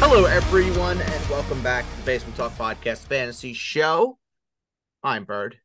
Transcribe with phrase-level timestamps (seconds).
[0.00, 4.18] Hello, everyone, and welcome back to the Basement Talk Podcast Fantasy Show.
[5.02, 5.58] I'm Bird.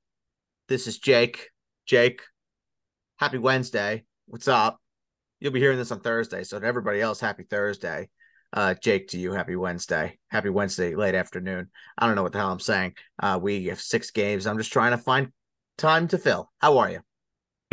[0.67, 1.51] This is Jake.
[1.85, 2.23] Jake,
[3.17, 4.05] happy Wednesday.
[4.25, 4.79] What's up?
[5.39, 8.09] You'll be hearing this on Thursday, so to everybody else, happy Thursday.
[8.51, 10.17] Uh, Jake, to you, happy Wednesday.
[10.29, 11.69] Happy Wednesday, late afternoon.
[11.99, 12.95] I don't know what the hell I'm saying.
[13.21, 14.47] Uh, we have six games.
[14.47, 15.31] I'm just trying to find
[15.77, 16.51] time to fill.
[16.57, 17.01] How are you?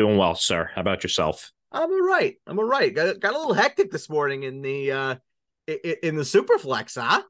[0.01, 0.71] Doing well, sir.
[0.75, 1.53] How about yourself?
[1.71, 2.35] I'm all right.
[2.47, 2.95] I'm all right.
[2.95, 5.15] Got, got a little hectic this morning in the uh
[5.67, 7.23] in, the Superflex, huh?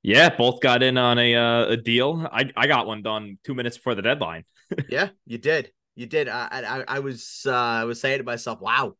[0.00, 2.28] Yeah, both got in on a uh, a deal.
[2.30, 4.44] I I got one done two minutes before the deadline.
[4.88, 5.72] yeah, you did.
[5.96, 6.28] You did.
[6.28, 8.94] I I, I was uh, I was saying to myself, "Wow,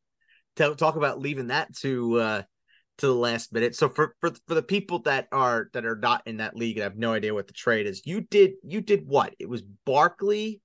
[0.56, 2.42] Tell, talk about leaving that to uh
[2.98, 6.22] to the last minute." So for for for the people that are that are not
[6.26, 9.06] in that league and have no idea what the trade is, you did you did
[9.06, 9.32] what?
[9.38, 10.60] It was Barkley,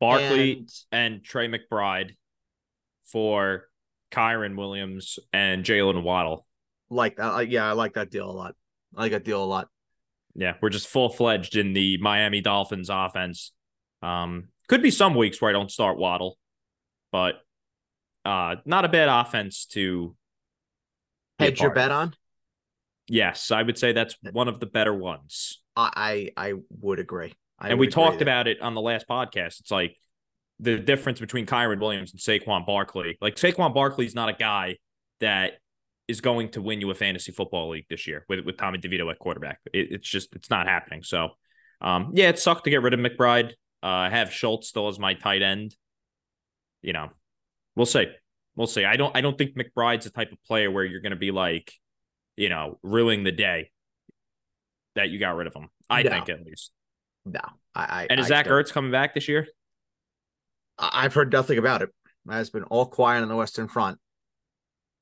[0.00, 2.12] Barkley and, and Trey McBride
[3.04, 3.68] for
[4.10, 6.46] Kyren Williams and Jaylen Waddle.
[6.88, 7.48] like that.
[7.48, 8.54] Yeah, I like that deal a lot.
[8.96, 9.68] I like that deal a lot.
[10.34, 13.52] Yeah, we're just full fledged in the Miami Dolphins offense.
[14.02, 16.38] Um, could be some weeks where I don't start Waddle,
[17.12, 17.34] but
[18.24, 20.16] uh, not a bad offense to
[21.38, 22.14] Hedge your bet on.
[23.08, 25.60] Yes, I would say that's one of the better ones.
[25.76, 27.34] I I, I would agree.
[27.60, 29.60] I and we talked about it on the last podcast.
[29.60, 29.96] It's like
[30.58, 33.18] the difference between Kyren Williams and Saquon Barkley.
[33.20, 34.78] Like Saquon Barkley is not a guy
[35.20, 35.54] that
[36.08, 39.10] is going to win you a fantasy football league this year with, with Tommy DeVito
[39.10, 39.60] at quarterback.
[39.72, 41.02] It, it's just it's not happening.
[41.02, 41.30] So
[41.80, 43.50] um, yeah, it sucked to get rid of McBride.
[43.82, 45.74] Uh, I have Schultz still as my tight end.
[46.82, 47.10] You know,
[47.76, 48.06] we'll see.
[48.56, 48.84] We'll see.
[48.84, 51.72] I don't I don't think McBride's the type of player where you're gonna be like,
[52.36, 53.70] you know, ruining the day
[54.96, 55.68] that you got rid of him.
[55.88, 56.10] I No.
[56.10, 56.72] think at least.
[57.24, 57.40] No.
[57.74, 59.46] I, I And is I Zach don't- Ertz coming back this year?
[60.78, 61.90] I've heard nothing about it.
[62.28, 63.98] It's been all quiet on the Western Front.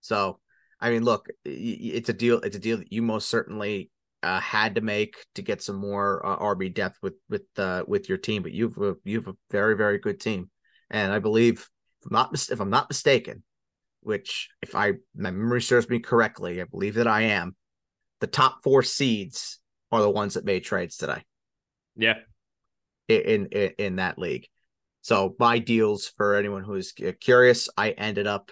[0.00, 0.40] So,
[0.80, 2.40] I mean, look, it's a deal.
[2.40, 3.90] It's a deal that you most certainly
[4.22, 8.08] uh, had to make to get some more uh, RB depth with with uh, with
[8.08, 8.42] your team.
[8.42, 10.50] But you've a, you've a very very good team,
[10.90, 11.68] and I believe
[12.00, 13.42] if I'm not mis- if I'm not mistaken,
[14.00, 17.54] which if I my memory serves me correctly, I believe that I am.
[18.20, 19.60] The top four seeds
[19.92, 21.22] are the ones that made trades today
[21.98, 22.14] Yeah.
[23.08, 24.46] in in, in that league.
[25.02, 28.50] So my deals for anyone who is uh, curious, I ended up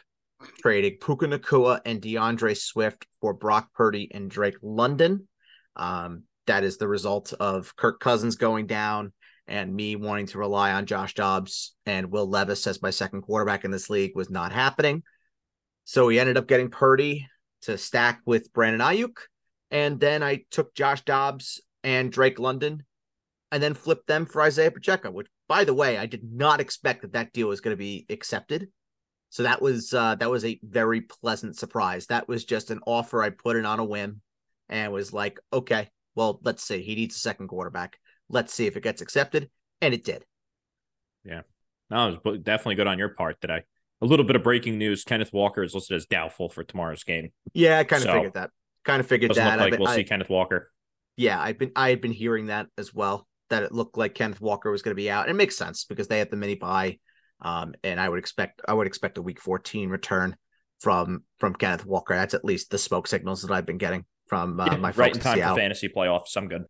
[0.61, 5.29] trading Puka Nacua and D'Andre Swift for Brock Purdy and Drake London.
[5.75, 9.12] Um, that is the result of Kirk Cousins going down
[9.47, 13.65] and me wanting to rely on Josh Dobbs and Will Levis as my second quarterback
[13.65, 15.03] in this league was not happening.
[15.84, 17.28] So we ended up getting Purdy
[17.63, 19.17] to stack with Brandon Aiyuk.
[19.71, 22.84] And then I took Josh Dobbs and Drake London
[23.53, 27.03] and then flipped them for Isaiah Pacheco, which by the way, I did not expect
[27.03, 28.69] that that deal was going to be accepted.
[29.31, 32.07] So that was uh, that was a very pleasant surprise.
[32.07, 34.21] That was just an offer I put in on a whim,
[34.69, 36.81] and was like, okay, well, let's see.
[36.83, 37.99] He needs a second quarterback.
[38.29, 40.25] Let's see if it gets accepted, and it did.
[41.25, 41.43] Yeah,
[41.91, 43.63] no, it was definitely good on your part that I.
[44.03, 47.31] A little bit of breaking news: Kenneth Walker is listed as doubtful for tomorrow's game.
[47.55, 48.51] Yeah, I kind of So, figured that.
[48.84, 49.59] Kind of figured Doesn't that.
[49.59, 50.71] like been- we'll I- see Kenneth Walker.
[51.17, 53.27] yeah, I've been I had been hearing that as well.
[53.51, 55.27] That it looked like Kenneth Walker was going to be out.
[55.27, 56.99] And it makes sense because they had the mini bye,
[57.41, 60.37] um, and I would expect I would expect a Week 14 return
[60.81, 62.15] from from Kenneth Walker.
[62.15, 65.15] That's at least the smoke signals that I've been getting from uh, Yeah, my right
[65.15, 65.55] in time Seattle.
[65.55, 66.37] for fantasy playoffs.
[66.37, 66.65] I'm good.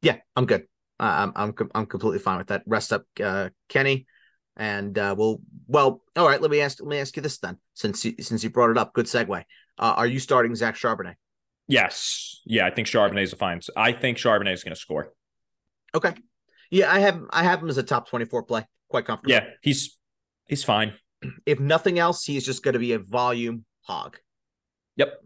[0.00, 0.62] Yeah, I'm good.
[0.98, 2.62] Uh, I'm I'm I'm completely fine with that.
[2.66, 4.06] Rest up, uh, Kenny,
[4.56, 6.02] and uh, we'll well.
[6.16, 8.50] All right, let me ask let me ask you this then, since you, since you
[8.50, 8.94] brought it up.
[8.94, 9.42] Good segue.
[9.78, 11.14] Uh, are you starting Zach Charbonnet?
[11.68, 13.60] Yes, yeah, I think Charbonnet is a fine.
[13.76, 15.12] I think Charbonnet is going to score.
[15.94, 16.14] Okay.
[16.70, 18.66] Yeah, I have I have him as a top 24 play.
[18.88, 19.32] Quite comfortable.
[19.32, 19.98] Yeah, he's
[20.46, 20.94] he's fine.
[21.46, 24.18] If nothing else, he's just going to be a volume hog.
[24.96, 25.20] Yep.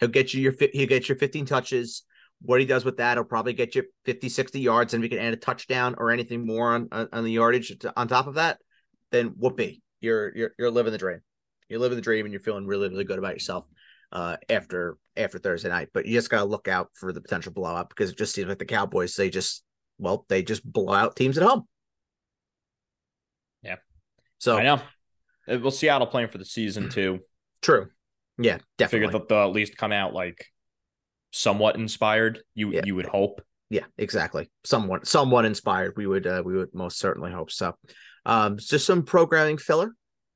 [0.00, 2.02] He'll get you your he'll get your 15 touches.
[2.42, 5.16] What he does with that, he'll probably get you 50, 60 yards, and if you
[5.16, 8.26] can add a touchdown or anything more on on on the yardage to- on top
[8.26, 8.58] of that,
[9.10, 11.20] then whoopee, you're you're you're living the dream.
[11.68, 13.66] You're living the dream, and you're feeling really really good about yourself
[14.12, 15.88] uh, after after Thursday night.
[15.94, 18.48] But you just got to look out for the potential blowout because it just seems
[18.48, 19.64] like the Cowboys they just
[19.98, 21.64] well they just blow out teams at home.
[23.62, 23.76] Yeah.
[24.38, 24.74] So I know.
[25.48, 27.20] Uh, We'll Seattle playing for the season too.
[27.62, 27.88] true.
[28.38, 29.06] Yeah, I definitely.
[29.08, 30.44] figured that they'll at least come out like
[31.32, 32.40] somewhat inspired.
[32.54, 32.82] You Yeah.
[32.84, 33.40] you would hope.
[33.70, 37.74] yeah exactly somewhat somewhat inspired we would uh, we would most certainly hope so
[38.24, 39.90] um just some programming filler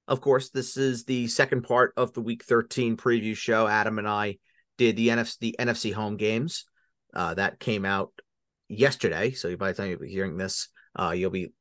[0.09, 4.09] of course this is the second part of the week 13 preview show adam and
[4.09, 4.37] i
[4.79, 6.65] did the nfc the nfc home games
[7.15, 8.11] uh that came out
[8.71, 10.69] yesterday so by the time you'll be hearing this
[10.99, 11.53] uh you'll be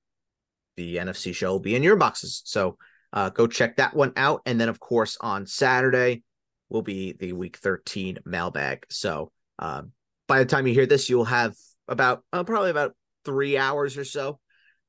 [0.77, 2.77] the nfc show will be in your boxes so
[3.11, 4.41] uh, go check that one out.
[4.45, 6.23] And then, of course, on Saturday
[6.69, 8.85] will be the week 13 mailbag.
[8.89, 9.83] So uh,
[10.27, 11.55] by the time you hear this, you'll have
[11.87, 12.95] about uh, probably about
[13.25, 14.39] three hours or so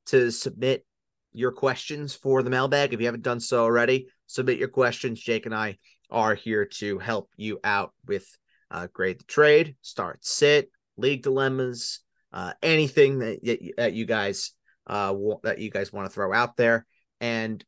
[0.07, 0.85] to submit
[1.33, 2.93] your questions for the mailbag.
[2.93, 5.21] If you haven't done so already, submit your questions.
[5.21, 5.79] Jake and I
[6.11, 8.27] are here to help you out with
[8.71, 12.01] uh, grade the trade, start sit, league dilemmas,
[12.33, 14.53] uh, anything that, that you guys
[14.87, 16.87] uh, that you guys want to throw out there.
[17.21, 17.65] And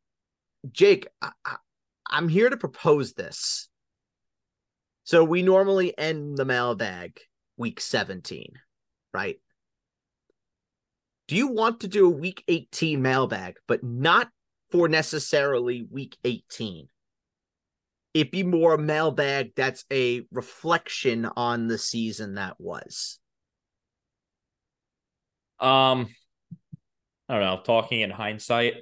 [0.71, 1.31] Jake, I,
[2.09, 3.69] I'm here to propose this.
[5.05, 7.21] So we normally end the mailbag
[7.57, 8.53] week 17,
[9.13, 9.37] right?
[11.29, 14.29] Do you want to do a week 18 mailbag, but not
[14.71, 16.89] for necessarily week 18?
[18.15, 23.19] It'd be more a mailbag that's a reflection on the season that was.
[25.63, 26.09] Um,
[27.29, 27.61] I don't know.
[27.65, 28.75] Talking in hindsight,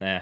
[0.00, 0.20] nah.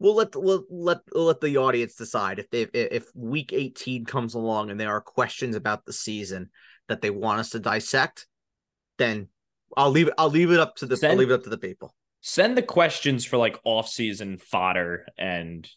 [0.00, 4.34] We'll let we'll let we'll let the audience decide if they if week 18 comes
[4.34, 6.50] along and there are questions about the season
[6.88, 8.26] that they want us to dissect,
[8.96, 9.28] then
[9.76, 11.50] I'll leave it I'll leave it up to the send, I'll leave it up to
[11.50, 11.94] the people.
[12.20, 15.68] Send the questions for like off-season fodder and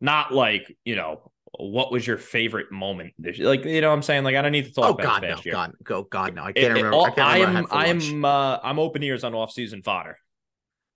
[0.00, 3.48] not like, you know, what was your favorite moment this year?
[3.48, 4.24] Like, you know what I'm saying?
[4.24, 5.52] Like I don't need to talk oh, about God, no, year.
[5.52, 6.42] God, go God no.
[6.42, 6.92] I can't it, remember.
[6.92, 10.18] All, I, can't remember I am I am uh I'm open ears on off-season fodder.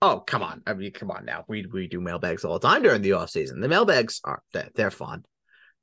[0.01, 0.61] Oh, come on.
[0.65, 1.45] I mean, come on now.
[1.47, 3.59] We we do mailbags all the time during the off season.
[3.59, 5.23] The mailbags are they're, they're fun.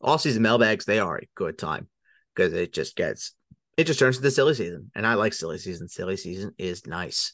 [0.00, 1.88] All season mailbags, they are a good time
[2.34, 3.34] because it just gets
[3.76, 4.90] it just turns to the silly season.
[4.94, 5.88] And I like silly season.
[5.88, 7.32] Silly season is nice.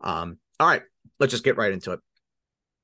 [0.00, 0.82] Um, all right,
[1.20, 2.00] let's just get right into it.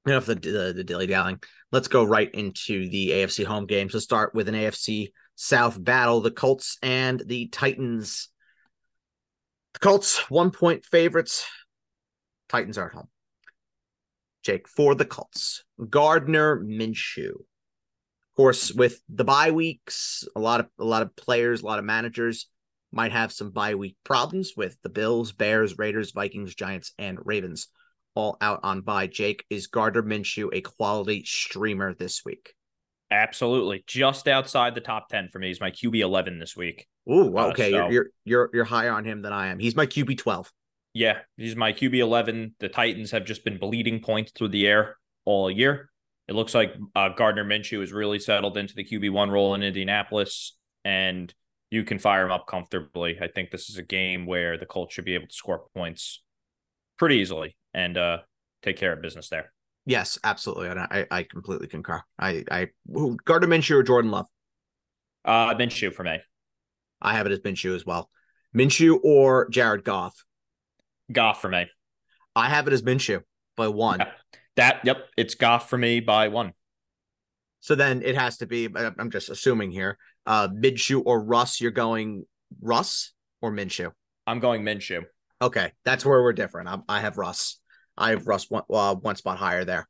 [0.07, 1.41] Enough the the, the dilly dallying.
[1.73, 3.95] Let's go right into the AFC home games.
[3.95, 8.29] Let's start with an AFC South battle: the Colts and the Titans.
[9.73, 11.47] The Colts one point favorites.
[12.49, 13.09] Titans are at home.
[14.43, 15.65] Jake, for the Colts.
[15.89, 17.31] Gardner Minshew.
[17.31, 21.79] Of course, with the bye weeks, a lot of a lot of players, a lot
[21.79, 22.49] of managers
[22.93, 27.69] might have some bye week problems with the Bills, Bears, Raiders, Vikings, Giants, and Ravens
[28.15, 29.07] all out on bye.
[29.07, 32.55] Jake, is Gardner Minshew a quality streamer this week?
[33.11, 33.85] Absolutely.
[33.87, 35.49] Just outside the top 10 for me.
[35.49, 36.87] He's my QB 11 this week.
[37.11, 37.73] Ooh, okay.
[37.73, 37.89] Uh, so...
[37.89, 39.59] you're, you're you're you're higher on him than I am.
[39.59, 40.51] He's my QB 12.
[40.95, 42.55] Yeah, he's my QB 11.
[42.61, 45.91] The Titans have just been bleeding points through the air all year.
[46.29, 50.57] It looks like uh, Gardner Minshew has really settled into the QB1 role in Indianapolis,
[50.85, 51.35] and
[51.71, 53.19] you can fire him up comfortably.
[53.21, 56.23] I think this is a game where the Colts should be able to score points
[56.97, 58.19] pretty easily and uh,
[58.63, 59.53] take care of business there.
[59.87, 60.69] Yes, absolutely.
[60.69, 62.01] And I, I completely concur.
[62.19, 64.27] I, I, who, Gardner Minshew or Jordan Love?
[65.25, 66.19] Uh, Minshew for me.
[67.03, 68.09] I have it as Minshew as well.
[68.57, 70.25] Minshew or Jared Goff?
[71.13, 71.67] Goff for me.
[72.35, 73.23] I have it as Minshew
[73.57, 74.01] by one.
[74.01, 74.11] Yeah.
[74.57, 76.53] That yep, it's Goff for me by one.
[77.61, 78.69] So then it has to be.
[78.75, 79.99] I'm just assuming here.
[80.27, 81.61] Uh, Minshew or Russ.
[81.61, 82.25] You're going
[82.61, 83.13] Russ
[83.43, 83.91] or Minshew.
[84.27, 85.03] I'm going Minshew.
[85.43, 86.69] Okay, that's where we're different.
[86.69, 87.59] I, I have Russ.
[87.97, 89.89] I have Russ one, uh, one spot higher there.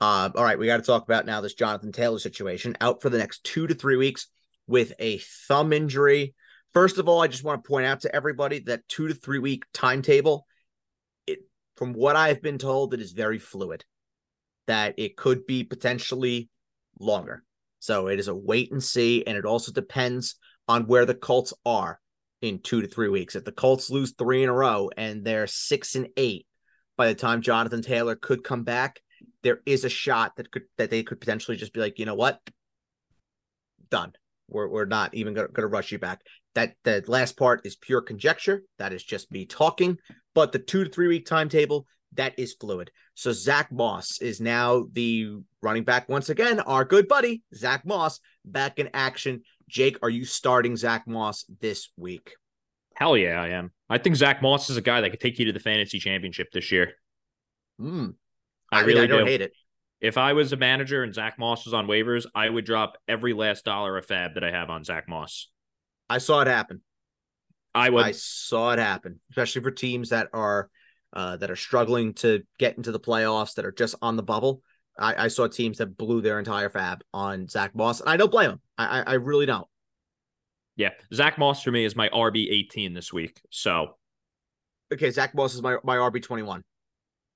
[0.00, 2.76] Uh, all right, we got to talk about now this Jonathan Taylor situation.
[2.80, 4.26] Out for the next two to three weeks
[4.66, 5.18] with a
[5.48, 6.34] thumb injury.
[6.72, 9.38] First of all, I just want to point out to everybody that two to three
[9.38, 10.46] week timetable
[11.26, 11.40] it,
[11.76, 13.84] from what I've been told, it is very fluid,
[14.66, 16.50] that it could be potentially
[16.98, 17.44] longer.
[17.78, 19.24] So it is a wait and see.
[19.26, 20.36] And it also depends
[20.66, 22.00] on where the Colts are
[22.42, 23.36] in two to three weeks.
[23.36, 26.46] If the Colts lose three in a row and they're six and eight
[26.96, 29.00] by the time Jonathan Taylor could come back,
[29.42, 32.14] there is a shot that could that they could potentially just be like, you know
[32.14, 32.40] what?
[33.90, 34.12] Done.
[34.48, 36.20] We're, we're not even going to rush you back.
[36.54, 38.62] That the last part is pure conjecture.
[38.78, 39.98] That is just me talking.
[40.34, 41.86] But the two to three week timetable
[42.16, 42.90] that is fluid.
[43.14, 46.60] So Zach Moss is now the running back once again.
[46.60, 49.42] Our good buddy Zach Moss back in action.
[49.68, 52.34] Jake, are you starting Zach Moss this week?
[52.94, 53.72] Hell yeah, I am.
[53.88, 56.50] I think Zach Moss is a guy that could take you to the fantasy championship
[56.52, 56.92] this year.
[57.78, 58.10] Hmm.
[58.72, 59.30] I, I really I don't do.
[59.30, 59.52] hate it.
[60.00, 63.32] If I was a manager and Zach Moss was on waivers, I would drop every
[63.32, 65.48] last dollar of fab that I have on Zach Moss.
[66.08, 66.82] I saw it happen.
[67.74, 68.04] I would.
[68.04, 70.68] I saw it happen, especially for teams that are
[71.12, 74.62] uh, that are struggling to get into the playoffs, that are just on the bubble.
[74.98, 78.30] I, I saw teams that blew their entire fab on Zach Moss, and I don't
[78.30, 78.60] blame them.
[78.78, 79.66] I, I, I really don't.
[80.76, 83.40] Yeah, Zach Moss for me is my RB eighteen this week.
[83.50, 83.96] So,
[84.92, 86.64] okay, Zach Moss is my my RB twenty one.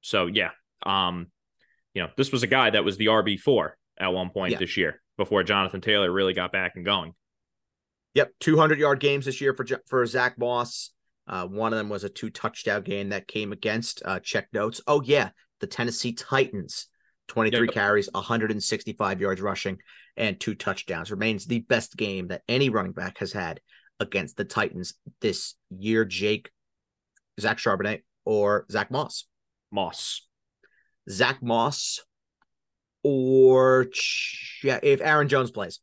[0.00, 0.50] So yeah,
[0.84, 1.28] um,
[1.94, 4.58] you know, this was a guy that was the RB four at one point yeah.
[4.58, 7.14] this year before Jonathan Taylor really got back and going.
[8.14, 10.90] Yep, 200 yard games this year for for Zach Moss.
[11.26, 14.80] Uh, one of them was a two touchdown game that came against uh, check notes.
[14.86, 15.30] Oh yeah,
[15.60, 16.88] the Tennessee Titans,
[17.28, 17.74] 23 Yep.
[17.74, 19.78] carries, 165 yards rushing,
[20.16, 21.10] and two touchdowns.
[21.10, 23.60] Remains the best game that any running back has had
[24.00, 26.04] against the Titans this year.
[26.04, 26.50] Jake,
[27.40, 29.26] Zach Charbonnet, or Zach Moss.
[29.70, 30.26] Moss.
[31.10, 32.00] Zach Moss,
[33.02, 35.80] or Ch- yeah, if Aaron Jones plays.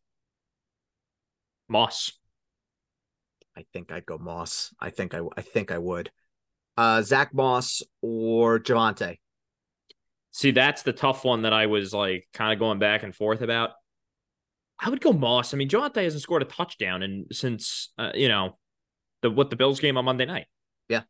[1.67, 2.11] Moss.
[3.57, 4.73] I think I'd go Moss.
[4.79, 6.11] I think I I think I would.
[6.77, 9.17] Uh Zach Moss or Javonte.
[10.35, 13.39] See, that's the tough one that I was like kind of going back and forth
[13.39, 13.69] about.
[14.77, 15.53] I would go Moss.
[15.53, 18.57] I mean, Jonte hasn't scored a touchdown and since uh, you know
[19.21, 20.47] the what the Bills game on Monday night.
[20.89, 21.03] Yeah.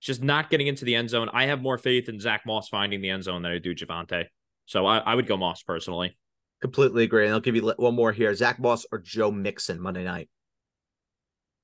[0.00, 1.28] just not getting into the end zone.
[1.32, 4.26] I have more faith in Zach Moss finding the end zone than I do Javonte.
[4.66, 6.16] So I, I would go Moss personally.
[6.60, 7.24] Completely agree.
[7.24, 8.32] And I'll give you one more here.
[8.32, 10.28] Zach Moss or Joe Mixon Monday night.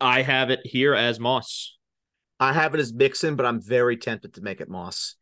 [0.01, 1.79] I have it here as Moss.
[2.41, 5.15] I have it as Mixon, but I'm very tempted to make it Moss.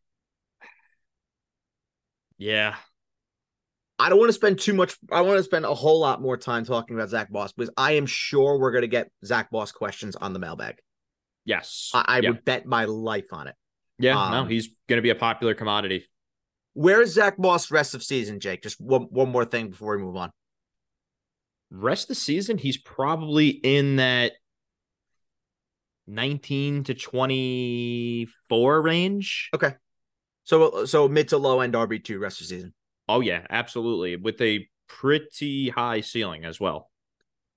[2.39, 2.77] Yeah.
[3.99, 4.97] I don't want to spend too much.
[5.11, 7.93] I want to spend a whole lot more time talking about Zach Moss because I
[7.93, 10.77] am sure we're going to get Zach Moss questions on the mailbag.
[11.47, 11.91] Yes.
[11.95, 12.31] I, I yeah.
[12.31, 13.55] would bet my life on it.
[13.99, 14.15] Yeah.
[14.15, 16.05] no, um, he's going to be a popular commodity.
[16.75, 18.63] Where is Zach Moss rest of season, Jake?
[18.63, 20.31] Just one, one more thing before we move on.
[21.71, 24.33] Rest of the season, he's probably in that
[26.07, 29.49] 19 to 24 range.
[29.55, 29.75] Okay.
[30.47, 32.73] So so mid to low end RB two rest of the season.
[33.09, 34.15] Oh yeah, absolutely.
[34.15, 36.89] With a pretty high ceiling as well.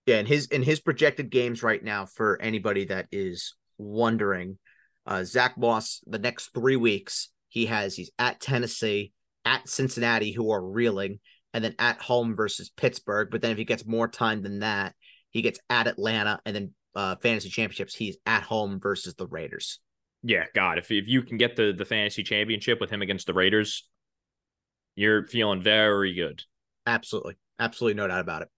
[0.07, 4.57] Yeah, and his in his projected games right now, for anybody that is wondering,
[5.05, 9.13] uh Zach Moss, the next three weeks, he has he's at Tennessee,
[9.45, 11.19] at Cincinnati, who are reeling,
[11.53, 13.29] and then at home versus Pittsburgh.
[13.29, 14.95] But then if he gets more time than that,
[15.29, 19.79] he gets at Atlanta and then uh fantasy championships, he's at home versus the Raiders.
[20.23, 23.33] Yeah, God, if if you can get the the fantasy championship with him against the
[23.33, 23.87] Raiders,
[24.95, 26.43] you're feeling very good.
[26.85, 27.37] Absolutely.
[27.59, 28.49] Absolutely no doubt about it.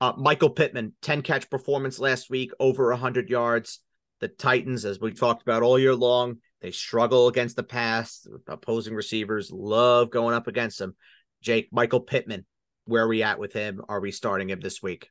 [0.00, 3.80] Uh, Michael Pittman, 10 catch performance last week, over 100 yards.
[4.20, 8.26] The Titans, as we talked about all year long, they struggle against the pass.
[8.46, 10.96] Opposing receivers love going up against them.
[11.42, 12.44] Jake, Michael Pittman,
[12.86, 13.82] where are we at with him?
[13.88, 15.10] Are we starting him this week?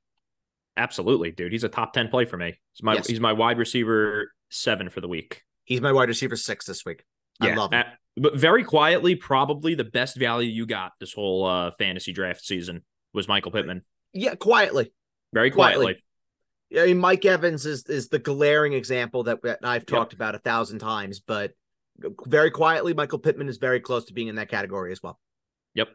[0.75, 1.51] Absolutely, dude.
[1.51, 2.60] He's a top 10 play for me.
[2.74, 3.08] He's my Yes.
[3.08, 5.44] he's my wide receiver 7 for the week.
[5.65, 7.03] He's my wide receiver six this week.
[7.41, 7.79] I love him.
[7.79, 7.84] uh,
[8.17, 12.84] but very quietly, probably the best value you got this whole uh, fantasy draft season
[13.13, 13.84] was Michael Pittman.
[14.13, 14.91] Yeah, quietly.
[15.34, 15.86] Very Quietly.
[15.86, 16.03] quietly.
[16.79, 20.39] I mean, Mike Evans is is the glaring example that, that I've talked about a
[20.39, 21.51] thousand times, but
[22.25, 25.20] very quietly, Michael Pittman is very close to being in that category as well.
[25.75, 25.89] Yep.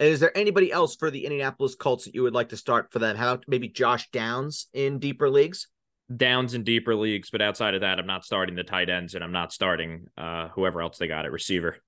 [0.00, 2.92] And is there anybody else for the Indianapolis Colts that you would like to start
[2.92, 3.16] for them?
[3.16, 5.68] How about maybe Josh Downs in deeper leagues?
[6.14, 9.24] Downs in deeper leagues, but outside of that, I'm not starting the tight ends and
[9.24, 11.78] I'm not starting uh, whoever else they got at receiver.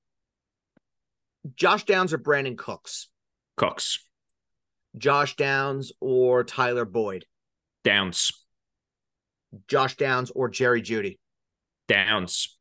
[1.56, 3.08] Josh Downs or Brandin Cooks?
[3.56, 3.98] Cooks.
[4.96, 7.26] Josh Downs or Tyler Boyd?
[7.82, 8.30] Downs.
[9.68, 11.18] Josh Downs or Jerry Jeudy?
[11.86, 12.56] Downs.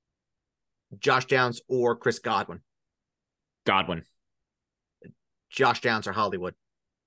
[0.99, 2.59] Josh Downs or Chris Godwin?
[3.65, 4.03] Godwin.
[5.49, 6.55] Josh Downs or Hollywood?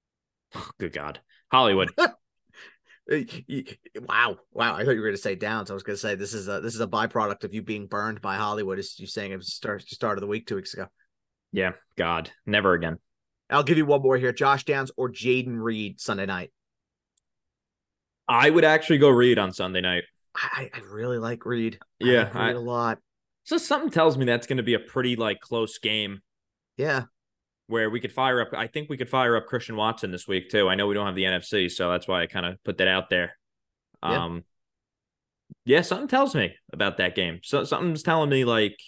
[0.78, 1.20] Good God.
[1.50, 1.90] Hollywood.
[3.10, 3.18] Uh,
[4.08, 4.74] Wow, wow!
[4.74, 5.70] I thought you were going to say Downs.
[5.70, 7.86] I was going to say this is a this is a byproduct of you being
[7.86, 8.78] burned by Hollywood.
[8.78, 10.86] Is you saying it was start start of the week two weeks ago?
[11.52, 11.72] yeah.
[11.96, 12.30] God.
[12.46, 12.98] Never again.
[13.48, 16.50] I'll give you one more here: Josh Downs or Jayden Reed Sunday night.
[18.28, 20.04] I would actually go Reed on Sunday night.
[20.34, 21.78] I, I really like Reed.
[22.02, 22.98] I Yeah, like Reed I- a lot.
[23.44, 26.20] So something tells me that's going to be a pretty like close game
[26.76, 27.04] Yeah,
[27.68, 28.48] where we could fire up.
[28.56, 30.68] I think we could fire up Christian Watson this week too.
[30.68, 32.88] I know we don't have the NFC, so that's why I kind of put that
[32.88, 33.36] out there.
[34.02, 34.24] Yeah.
[34.24, 34.44] Um,
[35.64, 37.40] yeah, something tells me about that game.
[37.42, 38.78] So something's telling me like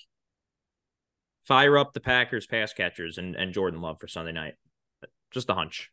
[1.46, 4.54] fire up the Packers pass catchers and and Jordan Love for Sunday night.
[5.30, 5.90] Just a hunch.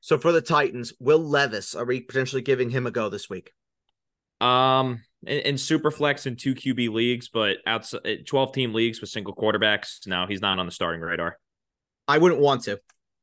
[0.00, 3.52] So for the Titans, Will Levis, are we potentially giving him a go this week?
[4.40, 9.10] Um, in, in super flex and two QB leagues, but outside twelve team leagues with
[9.10, 11.38] single quarterbacks, no, he's not on the starting radar.
[12.08, 12.80] I wouldn't want to.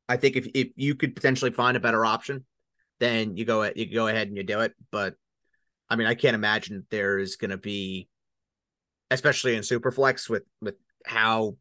[0.08, 2.44] I think if if you could potentially find a better option,
[3.00, 4.72] then you go you go ahead and you do it.
[4.92, 5.14] But
[5.90, 8.08] I mean, I can't imagine there is going to be,
[9.10, 11.56] especially in Superflex with with how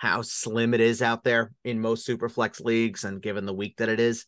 [0.00, 3.88] how slim it is out there in most Superflex leagues, and given the week that
[3.88, 4.26] it is.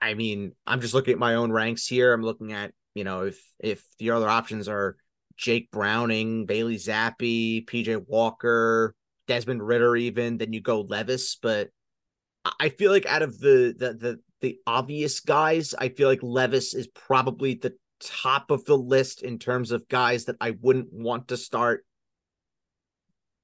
[0.00, 2.12] I- mean, I'm just looking at my own ranks here.
[2.12, 4.96] I'm looking at you know if if the other options are
[5.36, 8.94] Jake Browning, Bailey Zappe, PJ Walker,
[9.26, 11.36] Desmond Ridder, even then you go Levis.
[11.36, 11.70] But
[12.60, 16.74] I- feel like out of the the the the obvious guys, I feel like Levis
[16.74, 21.28] is probably the top of the list in terms of guys that I wouldn't want
[21.28, 21.86] to start,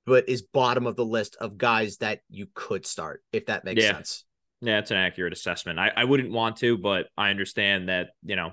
[0.04, 3.82] but is bottom of the list of guys that you could start, if that makes
[3.82, 3.92] Yeah.
[3.94, 4.24] sense.
[4.60, 5.78] Yeah, it's an accurate assessment.
[5.78, 8.52] I, I wouldn't want to, but I understand that, you know,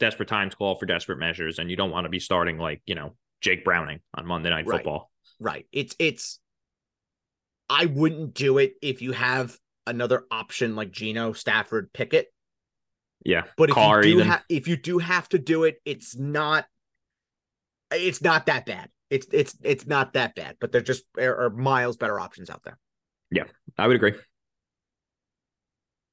[0.00, 2.94] desperate times call for desperate measures, and you don't want to be starting like, you
[2.94, 4.76] know, Jake Browning on Monday Night Right.
[4.78, 5.10] Football.
[5.38, 5.66] Right.
[5.72, 6.38] It's it's
[7.68, 9.56] I wouldn't do it if you have
[9.86, 12.28] another option like Gino, Stafford, Pickett.
[13.24, 13.42] Yeah.
[13.56, 16.66] But if you do ha- if you do have to do it, it's not
[17.90, 18.90] it's not that bad.
[19.10, 22.62] It's it's it's not that bad, but there just are, are miles better options out
[22.64, 22.78] there.
[23.30, 23.44] Yeah,
[23.78, 24.14] I would agree.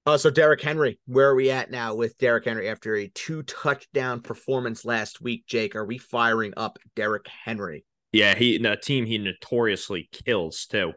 [0.05, 3.41] Uh, so Derrick Henry, where are we at now with Derrick Henry after a two
[3.43, 5.45] touchdown performance last week?
[5.47, 7.85] Jake, are we firing up Derrick Henry?
[8.11, 10.93] Yeah, he a team he notoriously kills too.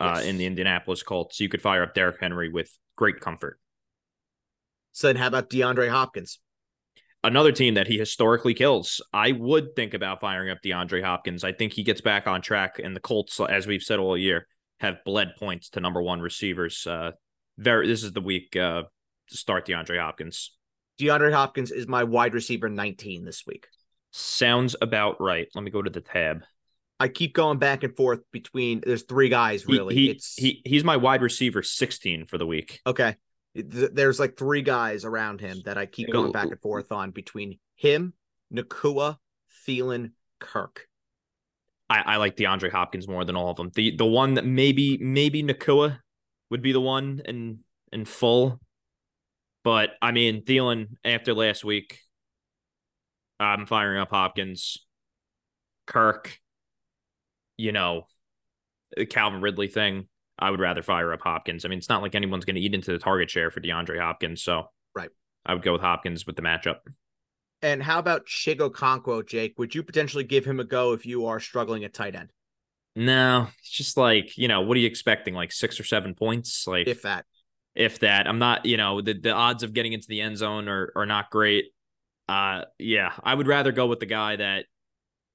[0.00, 0.24] Uh, Yes.
[0.26, 1.38] in the Indianapolis Colts.
[1.40, 3.58] You could fire up Derrick Henry with great comfort.
[4.92, 6.38] So then, how about DeAndre Hopkins?
[7.24, 9.00] another team that he historically kills.
[9.12, 11.44] I would think about firing up DeAndre Hopkins.
[11.44, 14.48] I think he gets back on track, and the Colts, as we've said all year,
[14.80, 16.84] have bled points to number one receivers.
[16.84, 17.12] Uh,
[17.58, 18.82] very, this is the week uh,
[19.28, 20.56] to start DeAndre Hopkins.
[21.00, 23.68] DeAndre Hopkins is my wide receiver 19 this week.
[24.10, 25.46] Sounds about right.
[25.54, 26.42] Let me go to the tab.
[27.02, 28.80] I keep going back and forth between.
[28.86, 29.92] There's three guys really.
[29.96, 32.80] he, it's he he's my wide receiver 16 for the week.
[32.86, 33.16] okay.
[33.54, 37.58] There's like three guys around him that I keep going back and forth on between
[37.74, 38.14] him,
[38.54, 39.18] Nacua,
[39.68, 40.86] Thielen, Kirk.
[41.90, 43.70] I, I like DeAndre Hopkins more than all of them.
[43.74, 45.98] The the one that maybe maybe Nacua
[46.50, 47.58] would be the one in
[47.92, 48.60] in full.
[49.64, 51.98] But I mean Thielen after last week,
[53.40, 54.78] I'm firing up Hopkins,
[55.86, 56.38] Kirk,
[57.56, 58.06] you know,
[58.96, 60.08] the Calvin Ridley thing.
[60.38, 61.64] I would rather fire up Hopkins.
[61.64, 64.00] I mean, it's not like anyone's going to eat into the target share for DeAndre
[64.00, 65.10] Hopkins, so Right.
[65.46, 66.78] I would go with Hopkins with the matchup.
[67.60, 69.54] And how about Chig Okonkwo, Jake?
[69.58, 72.32] Would you potentially give him a go if you are struggling at tight end?
[72.94, 75.34] No, it's just like you know, what are you expecting?
[75.34, 76.66] Like six or seven points?
[76.66, 77.24] Like If that.
[77.74, 78.26] if that.
[78.26, 81.06] I'm not, you know, the, the odds of getting into the end zone are are
[81.06, 81.66] not great.
[82.28, 84.66] Uh yeah, I would rather go with the guy that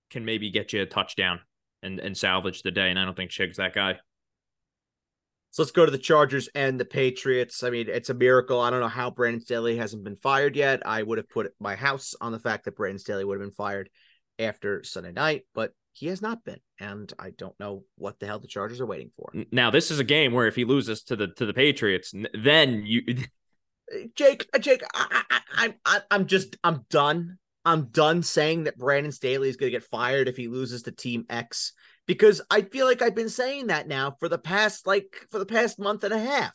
[0.10, 1.39] can maybe get you a touchdown
[1.84, 2.90] and and salvage the day.
[2.90, 3.98] And I don't think Chig's that guy.
[5.52, 7.63] So let's go to the Chargers and the Patriots.
[7.63, 8.60] I mean, it's a miracle.
[8.60, 10.86] I don't know how Brandon Staley hasn't been fired yet.
[10.86, 13.56] I would have put my house on the fact that Brandon Staley would have been
[13.56, 13.90] fired
[14.38, 16.60] after Sunday night, but he has not been.
[16.80, 19.32] And I don't know what the hell the Chargers are waiting for.
[19.52, 22.84] Now this is a game where if he loses to the to the Patriots, then
[22.86, 23.02] you
[24.16, 27.38] Jake, Jake, I, I, I, I, I'm just, I'm done.
[27.67, 30.91] I'm done saying that Brandon Staley is going to get fired if he loses to
[30.93, 31.73] Team X
[32.06, 35.45] because I feel like I've been saying that now for the past, like, for the
[35.45, 36.53] past month and a half.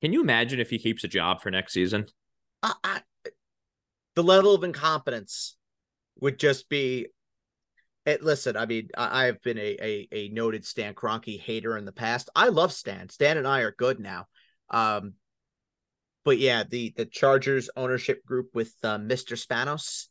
[0.00, 2.06] can you imagine if he keeps a job for next season?
[2.60, 3.00] I, I,
[4.16, 5.56] the level of incompetence
[6.20, 7.06] would just be.
[8.04, 11.84] It, listen, I mean, I, I've been a, a a noted Stan Kroenke hater in
[11.84, 12.30] the past.
[12.34, 13.10] I love Stan.
[13.10, 14.26] Stan and I are good now.
[14.70, 15.12] Um,
[16.24, 19.38] but yeah, the the Chargers ownership group with uh, Mr.
[19.38, 20.08] Spanos,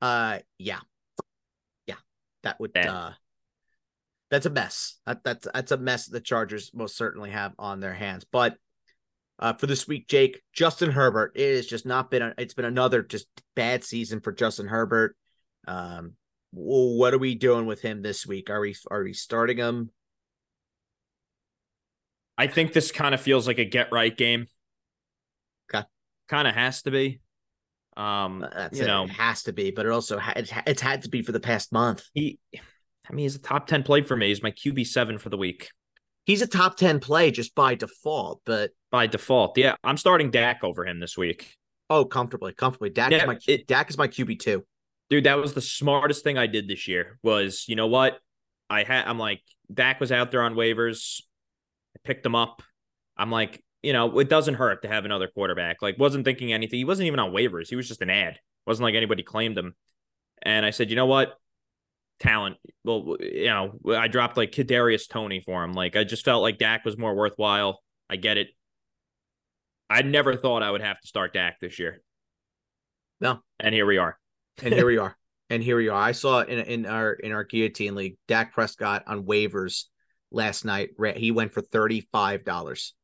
[0.00, 0.80] uh, yeah,
[1.86, 1.96] yeah,
[2.42, 2.88] that would Bad.
[2.88, 3.10] uh,
[4.30, 4.98] that's a mess.
[5.06, 8.24] That, that's that's a mess the Chargers most certainly have on their hands.
[8.30, 8.56] But
[9.38, 12.22] uh, for this week, Jake, Justin Herbert, it has just not been.
[12.22, 13.26] A, it's been another just
[13.56, 15.16] bad season for Justin Herbert.
[15.66, 16.14] Um,
[16.50, 18.50] what are we doing with him this week?
[18.50, 19.90] Are we are we starting him?
[22.36, 24.46] I think this kind of feels like a get right game.
[25.72, 25.86] Okay.
[26.28, 27.20] Kind of has to be.
[27.96, 28.88] Um, Uh, That's you it.
[28.88, 31.40] know, it has to be, but it also ha- it's, had to be for the
[31.40, 32.04] past month.
[32.14, 32.38] he
[33.08, 34.28] I mean he's a top 10 play for me.
[34.28, 35.68] He's my QB seven for the week.
[36.26, 39.58] He's a top ten play just by default, but By default.
[39.58, 39.76] Yeah.
[39.84, 41.54] I'm starting Dak over him this week.
[41.90, 42.88] oh, comfortably, comfortably.
[42.90, 44.64] Dak is Yeah, my it- Dak is my QB two.
[45.10, 47.18] Dude, that was the smartest thing I did this year.
[47.22, 48.18] Was you know what?
[48.70, 51.20] I had I'm like, Dak was out there on waivers.
[51.94, 52.62] I picked him up.
[53.18, 55.82] I'm like, you know, it doesn't hurt to have another quarterback.
[55.82, 56.78] Like, wasn't thinking anything.
[56.78, 57.68] He wasn't even on waivers.
[57.68, 58.38] He was just an ad.
[58.66, 59.74] Wasn't like anybody claimed him.
[60.42, 61.34] And I said, you know what?
[62.18, 62.56] Talent.
[62.84, 65.74] Well, you know, I dropped like Kadarius Toney for him.
[65.74, 67.82] Like, I just felt like Dak was more worthwhile.
[68.08, 68.48] I get it.
[69.90, 72.00] I never thought I would have to start Dak this year.
[73.20, 73.40] No.
[73.60, 74.18] And here we are.
[74.62, 75.16] and here we are.
[75.50, 76.00] And here we are.
[76.00, 79.84] I saw in in our in our guillotine league, Dak Prescott on waivers
[80.30, 80.90] last night.
[81.16, 82.94] He went for thirty five dollars.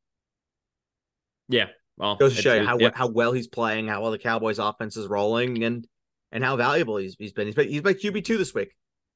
[1.51, 1.67] Yeah.
[1.97, 2.89] Well, Goes to show you how yeah.
[2.93, 5.87] how well he's playing, how well the Cowboys offense is rolling, and
[6.31, 7.47] and how valuable he's he's been.
[7.47, 8.75] He's been he's my QB two this week.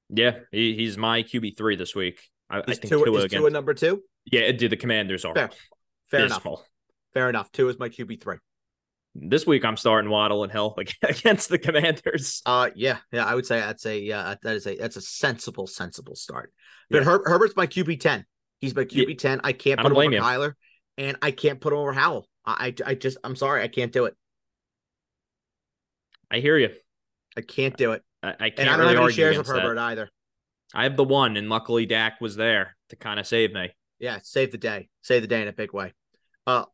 [0.10, 2.20] Yeah, he, he's my QB three this week.
[2.50, 3.42] I, I think Tua, Tua is again.
[3.42, 4.04] Tua number two?
[4.26, 5.50] yeah, dude, the Commanders are Fair.
[6.12, 6.46] Fair enough.
[7.14, 7.52] Fair enough.
[7.52, 8.38] Two is my QB three.
[9.16, 12.42] This week I'm starting Waddle and Hill against the Commanders.
[12.46, 15.68] Uh, yeah, yeah, I would say that's a yeah, that is a that's a sensible,
[15.68, 16.54] sensible start.
[16.90, 17.04] But yeah.
[17.06, 18.26] Her- Herbert's my QB ten.
[18.60, 19.16] He's my QB yeah.
[19.16, 19.42] ten.
[19.44, 20.22] I can't put I him over you.
[20.22, 20.54] Kyler,
[20.98, 22.28] and I can't put him over Howell.
[22.46, 24.16] I, I, I just, I'm sorry, I can't do it.
[26.32, 26.70] I hear you.
[27.38, 28.04] I can't do it.
[28.24, 28.60] I, I can't.
[28.60, 29.82] And I don't really have any shares of Herbert that.
[29.82, 30.10] either.
[30.74, 33.70] I have the one, and luckily Dak was there to kind of save me.
[34.00, 35.94] Yeah, save the day, save the day in a big way.
[36.46, 36.66] Uh,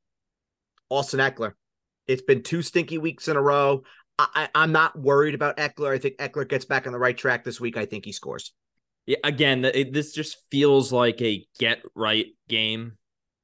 [0.89, 1.53] Austin Ekeler,
[2.07, 3.83] It's been two stinky weeks in a row.
[4.17, 5.93] I, I, am not worried about Ekeler.
[5.93, 7.77] I think Ekeler gets back on the right track this week.
[7.77, 8.53] I think he scores.
[9.05, 12.97] Yeah, again, it, this just feels like a get right game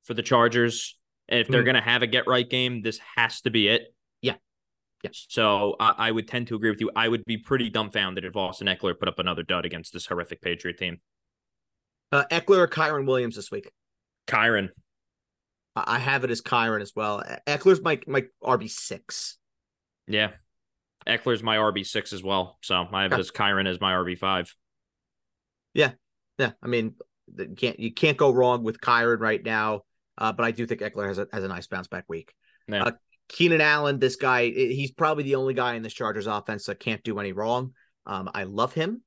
[0.08, 0.98] for the Chargers.
[1.30, 1.66] And if they're mm.
[1.66, 3.94] going to have a get right game, this has to be it.
[4.22, 4.36] Yeah.
[5.04, 5.26] Yes.
[5.30, 6.90] So I, I would tend to agree with you.
[6.96, 10.42] I would be pretty dumbfounded if Austin Ekeler put up another dud against this horrific
[10.42, 11.02] Patriot team.
[12.12, 13.70] Uh, Ekeler or Kyren Williams this week?
[14.28, 14.70] Kyren.
[15.76, 17.24] I have it as Kyren as well.
[17.46, 19.38] Ekeler's my my RB six.
[20.08, 20.32] Yeah,
[21.06, 22.58] Ekeler's my RB six as well.
[22.64, 24.56] So I have it as Kyren as my RB five.
[25.76, 25.92] Yeah,
[26.40, 26.54] yeah.
[26.64, 26.96] I mean,
[27.38, 29.82] you can't you can't go wrong with Kyren right now.
[30.18, 32.34] Uh, but I do think Ekeler has a has a nice bounce back week.
[32.68, 32.84] Yeah.
[32.84, 32.92] Uh,
[33.30, 37.04] Keenan Allen, this guy, he's probably the only guy in this Chargers offense that can't
[37.04, 37.74] do any wrong.
[38.06, 39.02] Um, I love him.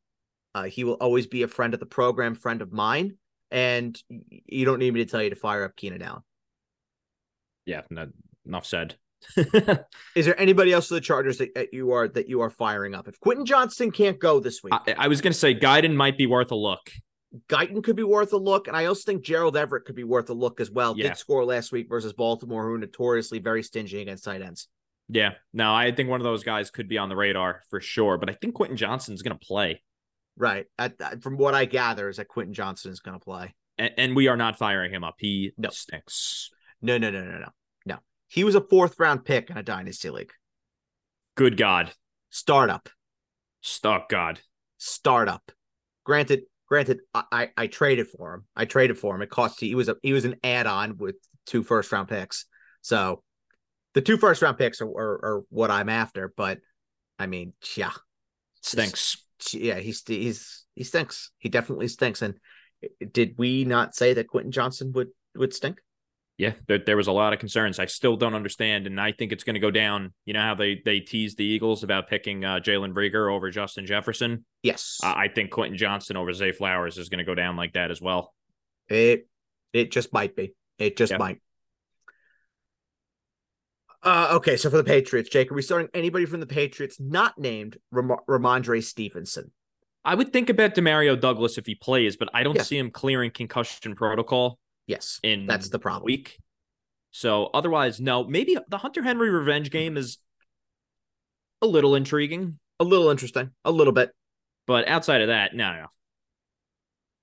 [0.54, 3.16] Uh, he will always be a friend of the program, friend of mine.
[3.50, 6.22] And you don't need me to tell you to fire up Keenan Allen.
[7.64, 8.08] Yeah, no,
[8.46, 8.96] enough said.
[9.36, 13.08] Is there anybody else for the Chargers that you are that you are firing up?
[13.08, 16.16] If Quentin Johnston can't go this week, I, I was going to say Guyton might
[16.16, 16.90] be worth a look.
[17.48, 20.30] Guyton could be worth a look, and I also think Gerald Everett could be worth
[20.30, 20.96] a look as well.
[20.96, 21.08] Yeah.
[21.08, 24.68] Did score last week versus Baltimore, who are notoriously very stingy against tight ends.
[25.08, 28.16] Yeah, no, I think one of those guys could be on the radar for sure,
[28.18, 29.82] but I think Quentin Johnston's going to play.
[30.36, 30.66] Right.
[31.20, 34.28] from what I gather, is that Quentin Johnston is going to play, and, and, we
[34.28, 35.16] are not firing him up.
[35.18, 35.70] He no.
[35.70, 36.50] stinks.
[36.80, 37.48] No, no, no, no, no,
[37.86, 37.98] no.
[38.28, 40.32] He was a fourth round pick in a dynasty league.
[41.36, 41.92] Good God.
[42.30, 42.88] Startup.
[43.60, 44.40] Stop God.
[44.78, 45.42] Startup.
[46.04, 48.44] Granted, Granted, I, I traded for him.
[48.54, 49.22] I traded for him.
[49.22, 52.46] It cost he was a he was an add on with two first round picks.
[52.80, 53.24] So
[53.94, 56.32] the two first round picks are, are, are what I'm after.
[56.36, 56.60] But
[57.18, 57.90] I mean, yeah,
[58.62, 59.16] stinks.
[59.52, 61.32] Yeah, he's he's he stinks.
[61.38, 62.22] He definitely stinks.
[62.22, 62.36] And
[62.84, 65.80] eh, did we not say that Quentin Johnston would would stink?
[66.40, 67.78] Yeah, there, there was a lot of concerns.
[67.78, 70.14] I still don't understand, and I think it's going to go down.
[70.24, 73.84] You know how they they teased the Eagles about picking uh, Jalen Reagor over Justin
[73.84, 74.46] Jefferson.
[74.62, 77.74] Yes, uh, I think Quentin Johnston over Zay Flowers is going to go down like
[77.74, 78.32] that as well.
[78.88, 79.28] It
[79.74, 80.54] it just might be.
[80.78, 81.42] It just might.
[84.02, 87.36] Uh, okay, so for the Patriots, Jake, are we starting anybody from the Patriots not
[87.36, 89.52] named Ram- Rhamondre Stevenson?
[90.06, 92.62] I would think about Demario Douglas if he plays, but I don't yeah.
[92.62, 94.58] see him clearing concussion protocol.
[94.90, 96.06] Yes, in that's the problem.
[96.06, 96.36] Week.
[97.12, 98.24] So otherwise, no.
[98.24, 100.18] Maybe the Hunter Henry revenge game is
[101.62, 104.10] a little intriguing, a little interesting, a little bit.
[104.66, 105.86] But outside of that, no, no.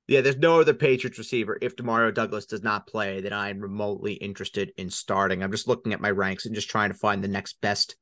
[0.07, 4.13] Yeah, there's no other Patriots receiver if Demario Douglas does not play that I'm remotely
[4.13, 5.43] interested in starting.
[5.43, 7.97] I'm just looking at my ranks and just trying to find the next best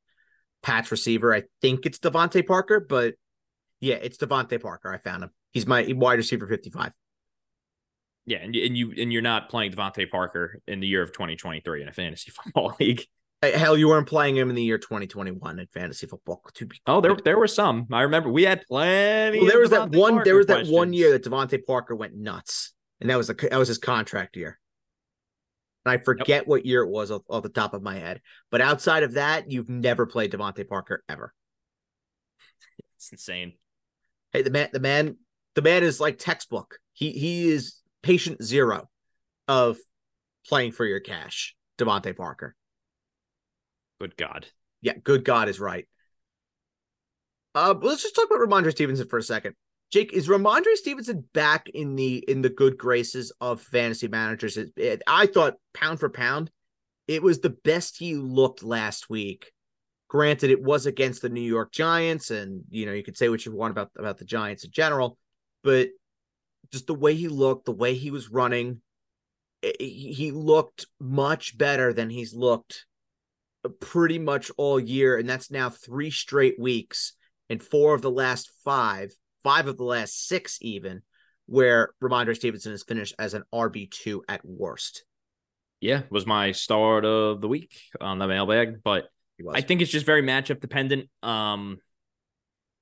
[0.62, 1.34] Pats receiver.
[1.34, 3.14] I think it's DeVante Parker, but
[3.80, 4.94] yeah, it's DeVante Parker.
[4.94, 5.30] I found him.
[5.50, 6.92] He's my wide receiver 55.
[8.26, 11.82] Yeah, and, and you and you're not playing DeVante Parker in the year of 2023
[11.82, 13.02] in a fantasy football league.
[13.42, 16.42] Hell, you weren't playing him in the year 2021 in fantasy football.
[16.54, 17.86] To be oh, there there were some.
[17.92, 19.38] I remember we had plenty.
[19.38, 20.14] Well, there was that one.
[20.14, 20.68] Parker there was questions.
[20.68, 23.78] that one year that DeVante Parker went nuts, and that was a that was his
[23.78, 24.58] contract year.
[25.84, 26.46] And I forget yep.
[26.48, 28.20] what year it was off, off, the top of my head.
[28.50, 31.32] But outside of that, you've never played DeVante Parker ever.
[32.96, 33.52] It's insane.
[34.32, 35.18] Hey, the man, the man,
[35.54, 36.78] the man is like textbook.
[36.94, 38.88] He he is patient zero
[39.48, 39.78] of
[40.48, 42.54] playing for your cash, DeVante Parker.
[44.00, 44.46] Good God.
[44.80, 45.88] Yeah, good God is right.
[47.52, 49.56] Uh, let's just talk about Rhamondre Stevenson for a second.
[49.90, 54.56] Jake, is Rhamondre Stevenson back in the in the good graces of fantasy managers?
[54.56, 56.52] It, it, I thought pound for pound,
[57.08, 59.50] it was the best he looked last week.
[60.08, 63.44] Granted, it was against the New York Giants, and you know you could say what
[63.44, 65.18] you want about about the Giants in general,
[65.64, 65.88] but
[66.72, 68.80] just the way he looked, the way he was running,
[69.62, 72.86] eh, eh, he looked much better than he's looked
[73.64, 75.18] uh, pretty much all year.
[75.18, 77.14] And that's now three straight weeks
[77.48, 81.02] and four of the last five, five of the last six, even
[81.46, 85.04] where Rhamondre Stevenson has finished as an RB2 at worst.
[85.80, 89.08] Yeah, was my start of the week on the mailbag, but
[89.52, 91.08] I think it's just very matchup dependent.
[91.22, 91.78] Um,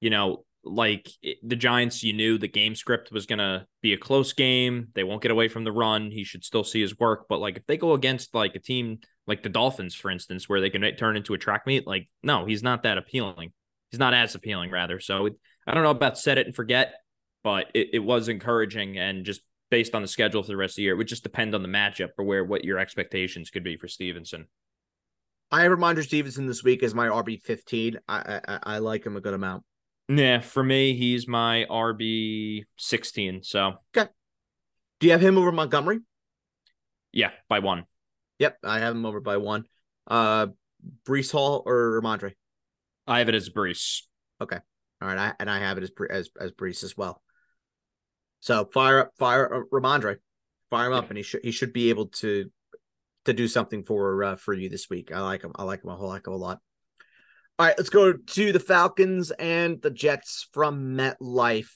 [0.00, 1.10] you know, like
[1.42, 4.88] the Giants, you knew the game script was going to be a close game.
[4.94, 6.10] They won't get away from the run.
[6.10, 7.26] He should still see his work.
[7.28, 10.60] But like if they go against like a team like the Dolphins, for instance, where
[10.60, 11.86] they can turn into a track meet.
[11.86, 13.52] Like, no, he's not that appealing.
[13.90, 15.00] He's not as appealing, rather.
[15.00, 15.34] So it,
[15.66, 16.94] I don't know about set it and forget,
[17.42, 20.76] but it, it was encouraging and just based on the schedule for the rest of
[20.76, 23.64] the year, it would just depend on the matchup or where what your expectations could
[23.64, 24.46] be for Stevenson.
[25.50, 27.98] I have Rhamondre Stevenson this week as my RB fifteen.
[28.08, 29.62] I, I I like him a good amount.
[30.08, 33.42] Yeah, for me, he's my RB sixteen.
[33.42, 34.10] So okay.
[35.00, 36.00] Do you have him over Montgomery?
[37.12, 37.84] Yeah, by one.
[38.38, 39.64] Yep, I have him over by one.
[40.06, 40.48] Uh,
[41.06, 42.32] Breece Hall or Rhamondre?
[43.06, 44.02] I have it as Breece.
[44.40, 44.58] Okay,
[45.00, 47.22] all right, I, and I have it as as as Breece as well.
[48.40, 50.16] So fire up, fire uh, Rhamondre,
[50.68, 52.50] fire him up, and he should he should be able to
[53.24, 55.12] to do something for uh, for you this week.
[55.12, 55.52] I like him.
[55.54, 56.60] I like him a whole heck of a lot.
[57.56, 61.70] All right, let's go to the Falcons and the Jets from MetLife.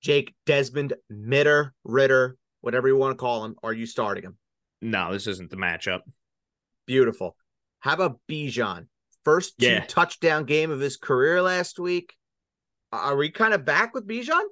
[0.00, 3.54] Jake Desmond Mitter Ritter, whatever you want to call him.
[3.62, 4.38] Are you starting him?
[4.82, 6.00] No, this isn't the matchup.
[6.86, 7.36] Beautiful.
[7.78, 8.86] How about Bijan?
[9.24, 9.84] First two yeah.
[9.86, 12.14] touchdown game of his career last week.
[12.92, 14.42] Are we kind of back with Bijan?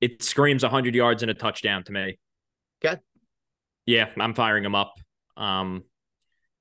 [0.00, 2.18] It screams 100 yards and a touchdown to me.
[2.84, 3.00] Okay.
[3.84, 4.94] Yeah, I'm firing him up.
[5.36, 5.84] Um,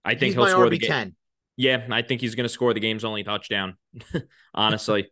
[0.04, 1.16] I think he's he'll score RB the game.
[1.58, 3.78] Yeah, I think he's going to score the game's only touchdown.
[4.54, 5.10] Honestly.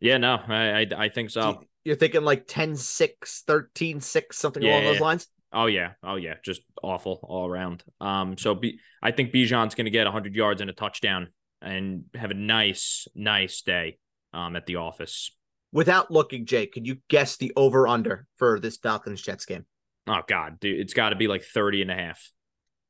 [0.00, 1.62] yeah, no, I, I, I think so.
[1.84, 5.28] You're thinking like 10 6, 13 6, something yeah, along those lines?
[5.52, 7.84] Oh yeah, oh yeah, just awful all around.
[8.00, 11.28] Um, so B- I think Bijan's going to get 100 yards and a touchdown
[11.60, 13.98] and have a nice, nice day
[14.32, 15.30] um at the office.
[15.72, 19.66] Without looking, Jake, could you guess the over under for this Falcons Jets game?
[20.06, 22.30] Oh God, dude, it's got to be like 30 and a half.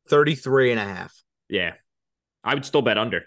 [0.08, 1.14] 33 and a half.
[1.48, 1.74] Yeah.
[2.44, 3.24] I would still bet under.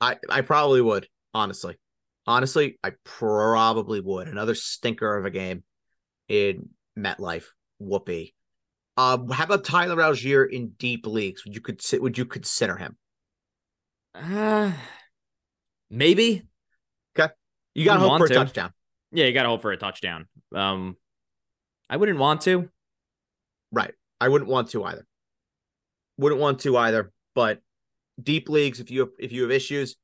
[0.00, 1.78] I I probably would, honestly.
[2.26, 4.28] Honestly, I probably would.
[4.28, 5.64] Another stinker of a game
[6.28, 7.46] in MetLife
[7.78, 8.34] whoopee.
[8.96, 11.44] Um, how about Tyler Allgeier in deep leagues?
[11.44, 12.96] Would you could would you consider him?
[14.14, 14.72] Uh
[15.90, 16.46] maybe.
[17.18, 17.32] Okay.
[17.74, 18.34] You gotta hope for a to.
[18.34, 18.72] touchdown.
[19.10, 20.26] Yeah, you gotta hope for a touchdown.
[20.54, 20.96] Um
[21.88, 22.68] I wouldn't want to.
[23.70, 23.94] Right.
[24.20, 25.06] I wouldn't want to either.
[26.18, 27.60] Wouldn't want to either, but
[28.20, 29.96] deep leagues, if you have, if you have issues,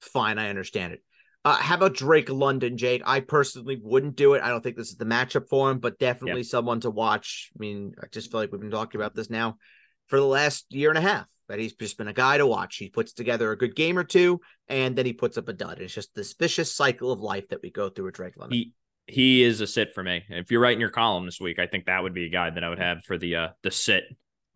[0.00, 1.02] fine, I understand it.
[1.44, 3.02] Uh, how about Drake London, Jake?
[3.06, 4.42] I personally wouldn't do it.
[4.42, 6.50] I don't think this is the matchup for him, but definitely yep.
[6.50, 7.52] someone to watch.
[7.54, 9.56] I mean, I just feel like we've been talking about this now
[10.08, 11.26] for the last year and a half.
[11.48, 12.78] That he's just been a guy to watch.
[12.78, 15.80] He puts together a good game or two, and then he puts up a dud.
[15.80, 18.58] It's just this vicious cycle of life that we go through with Drake London.
[18.58, 18.72] He
[19.06, 20.24] he is a sit for me.
[20.28, 22.64] If you're writing your column this week, I think that would be a guy that
[22.64, 24.02] I would have for the uh the sit.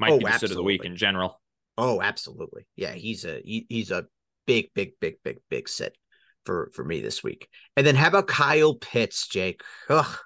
[0.01, 0.49] Might oh, be the absolutely.
[0.49, 1.41] sit of the week in general.
[1.81, 2.67] Oh, absolutely.
[2.77, 4.07] Yeah, he's a he, he's a
[4.47, 5.97] big, big, big, big, big sit
[6.45, 7.49] for for me this week.
[7.77, 9.63] And then how about Kyle Pitts, Jake?
[9.89, 10.19] Ugh.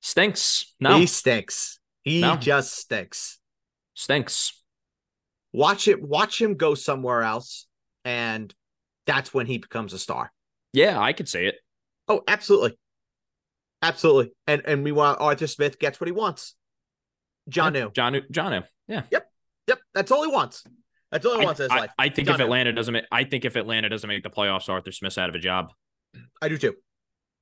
[0.00, 0.74] Stinks.
[0.78, 0.98] No.
[0.98, 1.80] He stinks.
[2.02, 2.36] He no.
[2.36, 3.38] just stinks.
[3.94, 4.62] Stinks.
[5.52, 7.66] Watch it, watch him go somewhere else,
[8.04, 8.54] and
[9.06, 10.30] that's when he becomes a star.
[10.72, 11.56] Yeah, I could say it.
[12.06, 12.78] Oh, absolutely.
[13.82, 14.32] Absolutely.
[14.46, 16.54] And and we want Arthur Smith gets what he wants.
[17.48, 19.02] John yeah, John John Yeah.
[19.10, 19.25] Yep.
[19.96, 20.62] That's all he wants.
[21.10, 21.90] That's all he wants I, in his I, life.
[21.98, 24.92] I think if Atlanta doesn't make, I think if Atlanta doesn't make the playoffs, Arthur
[24.92, 25.72] Smith's out of a job.
[26.42, 26.74] I do too.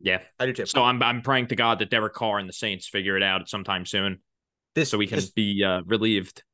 [0.01, 0.21] Yeah.
[0.39, 0.67] I do too.
[0.67, 3.49] So I'm I'm praying to God that Derek Carr and the Saints figure it out
[3.49, 4.21] sometime soon.
[4.77, 6.45] This so we can this, be uh, relieved.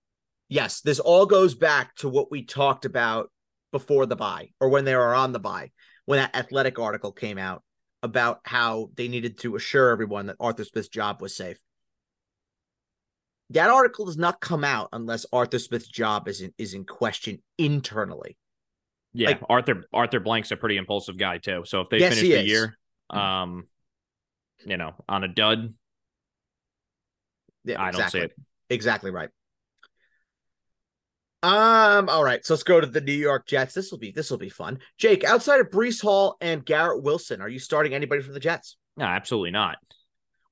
[0.49, 3.31] Yes, this all goes back to what we talked about
[3.71, 5.71] before the bye or when they were on the bye,
[6.07, 7.63] when that athletic article came out
[8.03, 11.59] about how they needed to assure everyone that Arthur Smith's job was safe.
[13.51, 17.43] That article does not come out unless Arthur Smith's job is in, is in question
[17.59, 18.37] internally.
[19.13, 21.65] Yeah, like, Arthur Arthur Blank's a pretty impulsive guy too.
[21.67, 22.47] So if they yes, finish the is.
[22.47, 22.79] year,
[23.11, 23.67] um,
[24.65, 25.75] you know, on a dud,
[27.65, 28.33] yeah, I don't see it.
[28.69, 29.31] Exactly right.
[31.43, 33.75] Um, all right, so let's go to the New York Jets.
[33.75, 34.79] This will be this will be fun.
[34.97, 38.77] Jake, outside of Breece Hall and Garrett Wilson, are you starting anybody from the Jets?
[38.97, 39.79] No, absolutely not.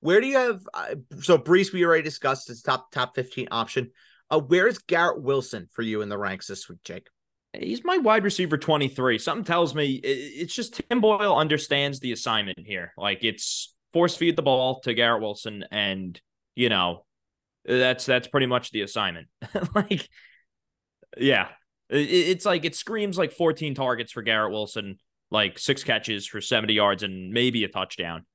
[0.00, 1.72] Where do you have uh, so Breece?
[1.72, 3.90] We already discussed his top top fifteen option.
[4.30, 7.08] Uh, where is Garrett Wilson for you in the ranks this week, Jake?
[7.54, 9.18] He's my wide receiver 23.
[9.18, 12.92] Something tells me it's just Tim Boyle understands the assignment here.
[12.98, 16.20] Like it's force feed the ball to Garrett Wilson, and
[16.54, 17.06] you know,
[17.64, 19.28] that's that's pretty much the assignment.
[19.74, 20.08] like
[21.16, 21.48] yeah.
[21.90, 24.98] It's like it screams like 14 targets for Garrett Wilson,
[25.30, 28.26] like six catches for 70 yards and maybe a touchdown.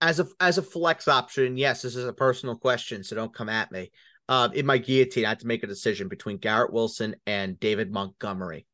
[0.00, 3.48] As a as a flex option, yes, this is a personal question, so don't come
[3.48, 3.90] at me.
[4.28, 7.90] Uh, in my guillotine, I had to make a decision between Garrett Wilson and David
[7.90, 8.66] Montgomery.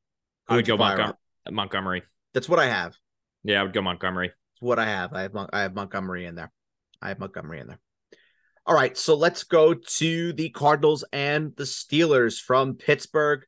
[0.48, 1.14] I would go Montgomery.
[1.50, 2.02] Montgomery.
[2.34, 2.94] That's what I have.
[3.44, 4.28] Yeah, I would go Montgomery.
[4.28, 5.12] That's what I have.
[5.14, 6.52] I have I have Montgomery in there.
[7.00, 7.80] I have Montgomery in there.
[8.66, 13.44] All right, so let's go to the Cardinals and the Steelers from Pittsburgh.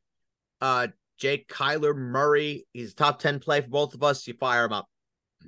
[0.61, 0.87] Uh,
[1.17, 4.27] Jake Kyler Murray, he's top 10 play for both of us.
[4.27, 4.87] You fire him up.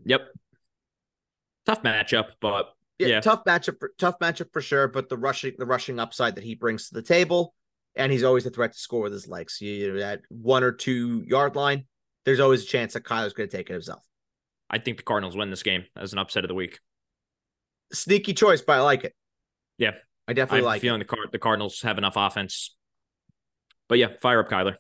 [0.06, 0.22] Yep.
[1.70, 3.22] Tough matchup, but Yeah, Yeah.
[3.22, 6.54] tough matchup for tough matchup for sure, but the rushing the rushing upside that he
[6.56, 7.54] brings to the table,
[7.96, 9.62] and he's always a threat to score with his legs.
[9.62, 11.86] You know, at one or two yard line,
[12.26, 14.04] there's always a chance that Kyler's going to take it himself.
[14.70, 16.80] I think the Cardinals win this game as an upset of the week.
[17.94, 19.16] Sneaky choice, but I like it.
[19.78, 19.92] Yeah.
[20.28, 20.82] I I definitely a like it.
[20.82, 22.76] feeling the Card- the Cardinals have enough offense.
[23.88, 24.76] But yeah, fire up Kyler.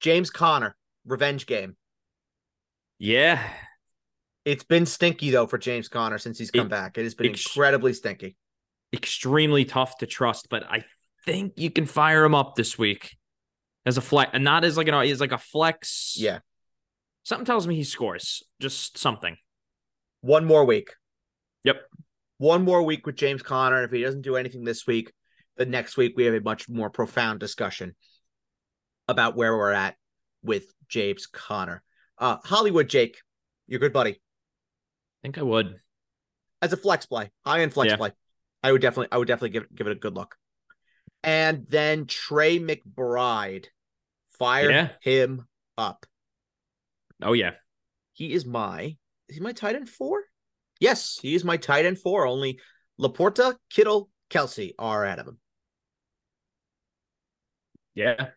[0.00, 1.76] James Conner, revenge game.
[2.98, 3.42] Yeah.
[4.44, 6.98] It's been stinky though for James Conner since he's come It- back.
[6.98, 8.36] It has been ex- incredibly stinky.
[8.92, 10.84] Extremely tough to trust, but I
[11.24, 13.16] think you can fire him up this week
[13.86, 16.14] as a flex, and not as like an as like a flex.
[16.18, 16.40] Yeah.
[17.22, 18.42] Something tells me he scores.
[18.60, 19.36] Just something.
[20.22, 20.94] One more week.
[21.64, 21.82] Yep.
[22.38, 23.84] One more week with James Conner.
[23.84, 25.12] If he doesn't do anything this week,
[25.56, 27.94] the next week we have a much more profound discussion
[29.06, 29.96] about where we're at
[30.42, 31.82] with James Conner.
[32.18, 33.18] Uh, Hollywood Jake,
[33.68, 34.20] your good buddy,
[35.22, 35.80] think I would.
[36.62, 37.96] as a flex play, high end flex Yeah.
[37.96, 38.12] play.
[38.62, 40.36] I would definitely, I would definitely give give it a good look.
[41.22, 43.66] And then Trey McBride,
[44.38, 44.88] fire Yeah.
[45.00, 45.46] him
[45.78, 46.04] up.
[47.22, 47.52] Oh yeah.
[48.12, 48.96] He is my
[49.28, 50.24] is he my tight end four?
[50.80, 52.26] Yes, he is my tight end four.
[52.26, 52.60] Only
[52.98, 55.38] LaPorta, Kittle, Kelce are out of him.
[57.94, 58.30] Yeah.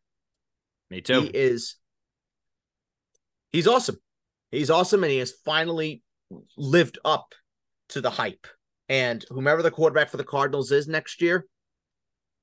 [0.89, 1.21] Me too.
[1.21, 1.75] He is
[3.49, 3.97] he's awesome.
[4.51, 6.02] He's awesome, and he has finally
[6.57, 7.33] lived up
[7.89, 8.47] to the hype.
[8.89, 11.47] And whomever the quarterback for the Cardinals is next year,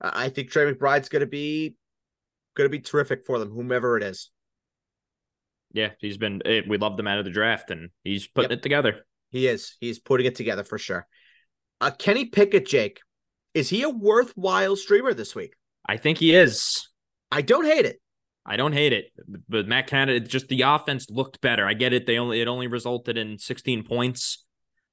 [0.00, 1.74] I think Trey McBride's gonna be
[2.56, 4.30] gonna be terrific for them, whomever it is.
[5.72, 6.42] yeah, he's been.
[6.44, 9.06] eh, We loved him out of the draft, and he's putting it together.
[9.30, 9.76] He is.
[9.80, 11.06] He's putting it together for sure.
[11.80, 13.00] Uh, Kenny Pickett, Jake,
[13.54, 15.54] is he a worthwhile streamer this week?
[15.86, 16.88] I think he is.
[17.30, 18.00] I don't hate it.
[18.46, 19.12] I don't hate it,
[19.48, 21.66] but Matt Canada, just the offense looked better.
[21.66, 22.06] I get it.
[22.06, 24.44] They only it only resulted in 16 points.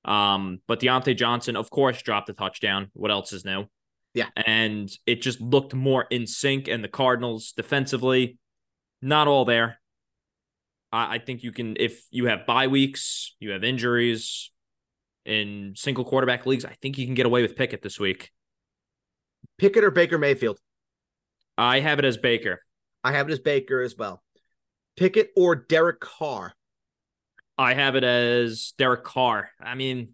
[0.05, 2.91] Um, but Diontae Johnson, of course, dropped a touchdown.
[2.93, 3.65] What else is new?
[4.13, 4.27] Yeah.
[4.36, 6.67] And it just looked more in sync.
[6.67, 8.38] And the Cardinals defensively,
[9.01, 9.79] not all there.
[10.91, 14.51] I, I think you can if you have bye weeks, you have injuries
[15.27, 18.31] in single quarterback leagues, I think you can get away with Pickett this week.
[19.57, 20.57] Pickett or Baker Mayfield?
[21.57, 22.62] I have it as Baker.
[23.08, 24.22] I have it as Baker as well.
[24.98, 26.54] Pickett or Derek Carr?
[27.58, 29.50] I have it as Derek Carr.
[29.62, 30.10] I mean,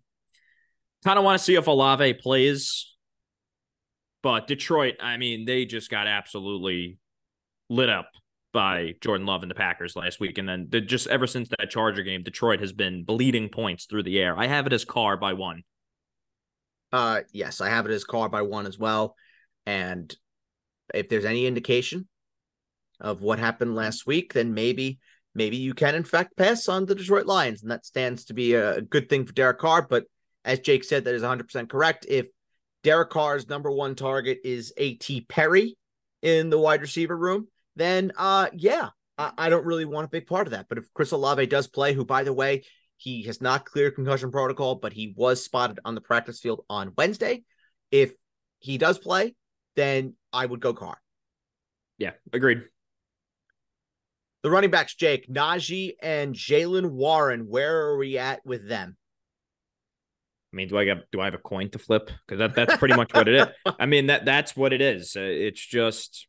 [1.03, 2.95] kind of want to see if Olave plays,
[4.21, 6.99] but Detroit, I mean, they just got absolutely
[7.67, 8.11] lit up
[8.53, 10.37] by Jordan Love and the Packers last week.
[10.37, 14.03] And then the, just ever since that Charger game, Detroit has been bleeding points through
[14.03, 14.37] the air.
[14.37, 15.63] I have it as Carr by one.
[16.91, 19.15] Uh, yes, I have it as Carr by one as well.
[19.65, 20.15] And
[20.93, 22.07] if there's any indication
[23.03, 24.99] of what happened last week, then maybe
[25.35, 28.53] maybe you can in fact pass on the Detroit Lions, and that stands to be
[28.53, 29.85] a good thing for Derek Carr.
[29.87, 30.05] But
[30.45, 32.05] as Jake said, that is 100 percent correct.
[32.07, 32.27] If
[32.83, 35.21] Derek Carr's number one target is A.T.
[35.29, 35.77] Perry
[36.21, 40.27] in the wide receiver room, then uh, yeah, I, I don't really want a big
[40.27, 40.67] part of that.
[40.69, 42.63] But if Chris Olave does play, who by the way
[42.97, 46.93] he has not cleared concussion protocol, but he was spotted on the practice field on
[46.97, 47.43] Wednesday.
[47.91, 48.13] If
[48.59, 49.35] he does play,
[49.75, 50.97] then I would go Carr.
[51.97, 52.63] Yeah, agreed.
[54.43, 57.47] The running backs, Jake, Najee, and Jaylen Warren.
[57.47, 58.97] Where are we at with them?
[60.53, 62.11] I mean, do I get do I have a coin to flip?
[62.27, 63.47] Because that, that's pretty much what it is.
[63.79, 65.15] I mean that that's what it is.
[65.15, 66.27] Uh, it's just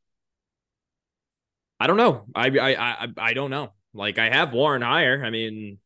[1.79, 2.25] I don't know.
[2.35, 3.75] I I I I don't know.
[3.93, 5.23] Like I have Warren higher.
[5.23, 5.79] I mean,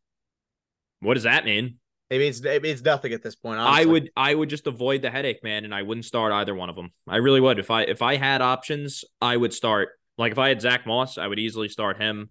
[1.01, 1.79] what does that mean?
[2.11, 3.59] It means it means nothing at this point.
[3.59, 6.71] I would I would just avoid the headache, man, and I wouldn't start either one
[6.71, 6.93] of them.
[7.07, 7.59] I really would.
[7.59, 9.98] If I if I had options, I would start.
[10.19, 12.31] Like if I had Zack Moss, I would easily start him.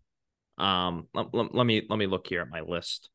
[0.58, 3.10] Um, let, let, let me let me look here at my list.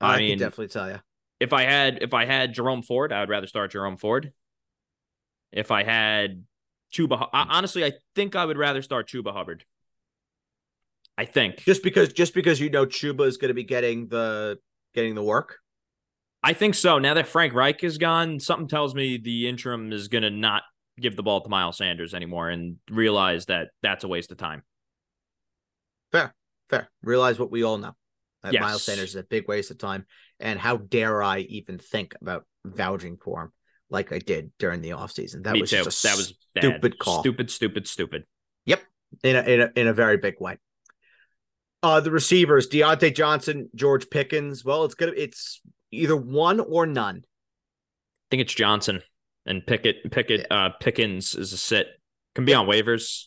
[0.00, 1.00] I, I can mean, definitely tell you.
[1.38, 4.32] if I had if I had Jerome Ford, I would rather start Jerome Ford.
[5.52, 6.44] If I had
[6.92, 9.64] Chuba, I, honestly, I think I would rather start Chuba Hubbard.
[11.16, 11.58] I think.
[11.58, 14.58] Just because just because you know Chuba is going to be getting the
[14.94, 15.58] getting the work.
[16.42, 16.98] I think so.
[16.98, 20.62] Now that Frank Reich is gone, something tells me the interim is going to not
[21.00, 24.62] give the ball to Miles Sanders anymore and realize that that's a waste of time.
[26.12, 26.34] Fair,
[26.70, 26.88] fair.
[27.02, 27.94] Realize what we all know.
[28.42, 28.62] That Yes.
[28.62, 30.06] Miles Sanders is a big waste of time.
[30.38, 33.52] And how dare I even think about vouching for him
[33.90, 35.44] like I did during the offseason?
[35.44, 35.82] That Me was too.
[35.82, 36.64] just that was bad.
[36.64, 37.20] stupid call.
[37.20, 38.24] Stupid, stupid, stupid.
[38.66, 38.82] Yep.
[39.22, 40.58] In a, in a in a very big way.
[41.82, 44.64] Uh the receivers, Diontae Johnson, George Pickens.
[44.64, 47.22] Well, it's gonna it's either one or none.
[47.24, 49.02] I think it's Johnson.
[49.46, 51.88] And Pickett Pickett uh Pickens is a sit.
[52.34, 53.26] Can be on waivers.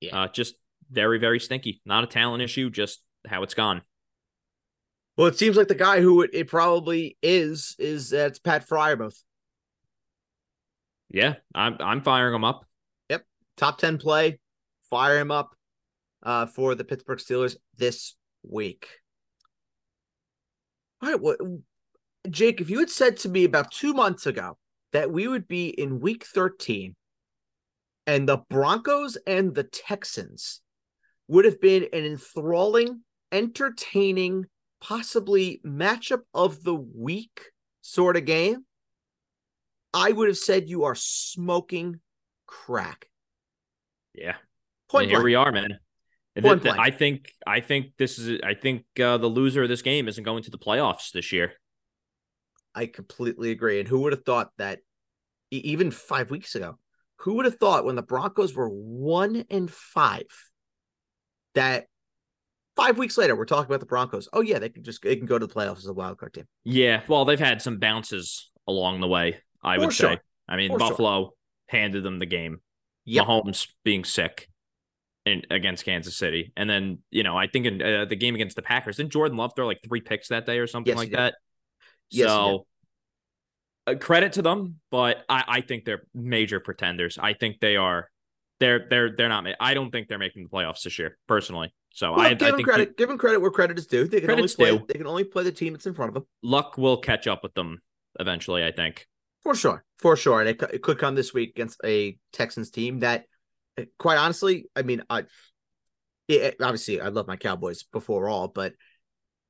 [0.00, 0.24] Yeah.
[0.24, 0.54] Uh, just
[0.90, 1.80] very very stinky.
[1.84, 3.82] Not a talent issue, just how it's gone.
[5.16, 8.68] Well, it seems like the guy who it, it probably is is uh, it's Pat
[8.68, 9.20] Freiermuth.
[11.10, 12.64] Yeah, I'm I'm firing him up.
[13.10, 13.24] Yep,
[13.56, 14.38] top ten play,
[14.88, 15.56] fire him up
[16.22, 18.14] uh, for the Pittsburgh Steelers this
[18.48, 18.86] week.
[21.02, 21.38] All right, what,
[22.30, 22.60] Jake?
[22.60, 24.56] If you had said to me about two months ago
[24.92, 26.94] that we would be in Week 13,
[28.06, 30.60] and the Broncos and the Texans
[31.28, 34.46] would have been an enthralling, entertaining,
[34.80, 37.42] possibly matchup of the week
[37.82, 38.64] sort of game,
[39.92, 42.00] I would have said you are smoking
[42.46, 43.06] crack.
[44.14, 44.36] Yeah.
[44.88, 45.24] Point and here blank.
[45.24, 45.78] we are, man.
[46.36, 49.62] And Point th- th- I think I think this is I think uh, the loser
[49.62, 51.52] of this game isn't going to the playoffs this year.
[52.74, 53.80] I completely agree.
[53.80, 54.80] And who would have thought that
[55.50, 56.78] even five weeks ago?
[57.22, 60.26] Who would have thought when the Broncos were one and five
[61.54, 61.86] that
[62.76, 64.28] five weeks later we're talking about the Broncos?
[64.32, 66.34] Oh yeah, they can just they can go to the playoffs as a wild card
[66.34, 66.44] team.
[66.64, 69.38] Yeah, well, they've had some bounces along the way.
[69.62, 70.12] I For would sure.
[70.12, 70.18] say.
[70.48, 70.90] I mean, For sure.
[70.90, 71.34] Buffalo
[71.66, 72.60] handed them the game.
[73.06, 73.26] Yep.
[73.26, 74.48] Mahomes being sick
[75.24, 78.54] in against Kansas City, and then you know I think in uh, the game against
[78.54, 81.10] the Packers, didn't Jordan Love throw like three picks that day or something Yes, like
[81.12, 81.34] that?
[82.10, 82.66] Yes, so
[83.86, 87.18] uh, credit to them, but I, I think they're major pretenders.
[87.18, 88.08] I think they are.
[88.60, 89.46] They're they're they're not.
[89.60, 91.72] I don't think they're making the playoffs this year, personally.
[91.90, 92.96] So Well, I, I give them think credit.
[92.96, 94.06] give them credit where credit is due.
[94.06, 94.76] They can only play.
[94.76, 94.84] due.
[94.86, 96.26] They can only play the team that's in front of them.
[96.42, 97.80] luck will catch up with them
[98.18, 98.64] eventually.
[98.64, 99.06] I think.
[99.42, 102.98] For sure, for sure, and it, it could come this week against a Texans team
[103.00, 103.24] that,
[103.76, 105.24] eh, quite honestly, I mean, I,
[106.26, 108.72] it, obviously I love my Cowboys before all, but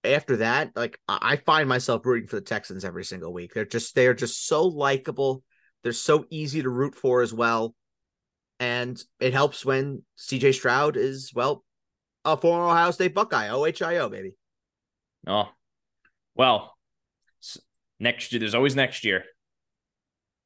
[0.05, 3.53] after that, like I, find myself rooting for the Texans every single week.
[3.55, 5.42] They're just they are just so likable.
[5.82, 7.74] They're so easy to root for as well,
[8.61, 10.53] and it helps when C.J.
[10.53, 11.64] Stroud is well,
[12.24, 14.34] a former Ohio State Buckeye, OHIO baby.
[15.26, 15.49] Oh,
[16.34, 16.76] well,
[17.99, 18.40] next year.
[18.40, 19.24] There's always next year.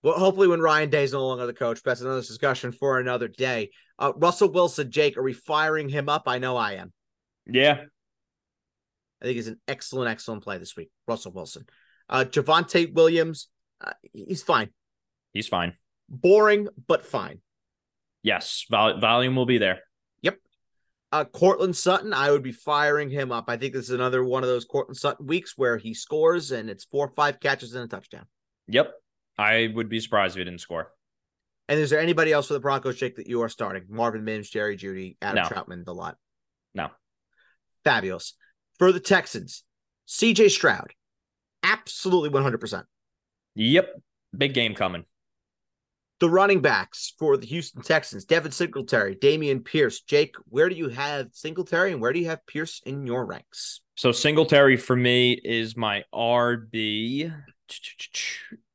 [0.02, 3.70] Well, hopefully, when Ryan Day's no longer the coach, that's another discussion for another day.
[3.98, 6.24] Uh, Russell Wilson, Jake, are we firing him up?
[6.26, 6.92] I know I am.
[7.46, 7.84] Yeah,
[9.22, 10.90] I think he's an excellent, excellent play this week.
[11.06, 11.64] Russell Wilson.
[12.08, 13.48] Uh, Javonte Williams,
[13.80, 14.70] uh, he's fine.
[15.32, 15.74] he's fine.
[16.08, 17.38] Boring, but fine.
[18.24, 19.80] Yes, vol- volume will be there.
[20.22, 20.38] Yep.
[21.12, 23.44] Uh, Courtland Sutton, I would be firing him up.
[23.48, 26.68] I think this is another one of those Courtland Sutton weeks where he scores and
[26.68, 28.26] it's four or five catches and a touchdown.
[28.68, 28.92] Yep,
[29.38, 30.90] I would be surprised if he didn't score.
[31.68, 33.84] And is there anybody else for the Broncos, Jake, that you are starting?
[33.88, 35.48] Marvin Mims, Jerry Jeudy, Adam No.
[35.48, 36.16] Trautman, the lot.
[36.74, 36.90] No.
[37.84, 38.34] Fabulous.
[38.78, 39.64] For the Texans,
[40.08, 40.92] CJ Stroud,
[41.62, 42.84] absolutely 100%.
[43.54, 44.00] Yep,
[44.36, 45.04] big game coming.
[46.20, 50.02] The running backs for the Houston Texans, Devin Singletary, Dameon Pierce.
[50.02, 53.80] Jake, where do you have Singletary and where do you have Pierce in your ranks?
[53.96, 57.34] So Singletary for me is my RB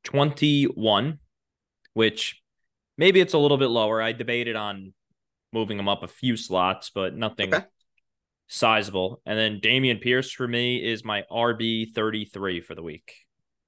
[0.04, 1.20] twenty one,
[1.94, 2.40] which
[2.98, 4.02] maybe it's a little bit lower.
[4.02, 4.92] I debated on
[5.52, 7.64] moving him up a few slots, but nothing Okay.
[8.48, 9.20] Sizable.
[9.26, 13.12] And then Dameon Pierce for me is my RB thirty three for the week.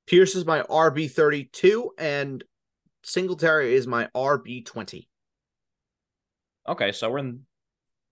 [0.06, 2.42] Pierce is my RB32 and
[3.04, 5.06] Singletary is my RB20.
[6.68, 7.40] Okay, so we're in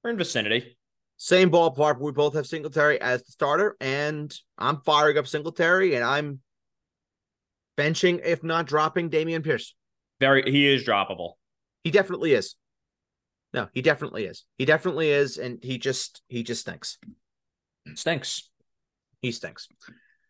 [0.03, 0.79] we're in vicinity.
[1.17, 1.99] Same ballpark.
[2.01, 6.41] We both have Singletary as the starter, and I'm firing up Singletary and I'm
[7.77, 9.75] benching, if not dropping, Dameon Pierce.
[10.21, 11.33] Very he is droppable.
[11.83, 12.55] He definitely is.
[13.55, 14.45] No, he definitely is.
[14.59, 16.99] He definitely is, and he just he just stinks.
[17.95, 18.51] Stinks.
[19.23, 19.69] He stinks.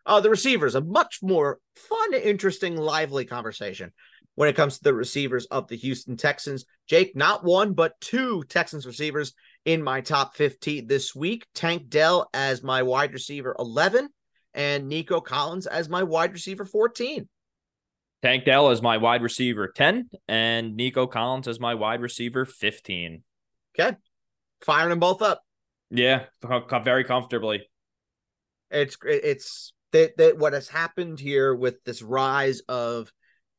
[0.07, 3.93] Uh, the receivers, a much more fun, interesting, lively conversation
[4.37, 6.65] when it comes to the receivers of the Houston Texans.
[6.87, 11.45] Jake, not one, but two Texans receivers in my top 15 this week.
[11.55, 14.09] Tank Dell as my wide receiver 11
[14.55, 17.29] and Nico Collins as my wide receiver 14.
[18.23, 23.23] Tank Dell is my wide receiver 10 and Nico Collins as my wide receiver 15.
[23.79, 23.97] Okay.
[24.61, 25.43] Firing them both up.
[25.91, 27.69] Yeah, very comfortably.
[28.71, 33.11] It's it's that that what has happened here with this rise of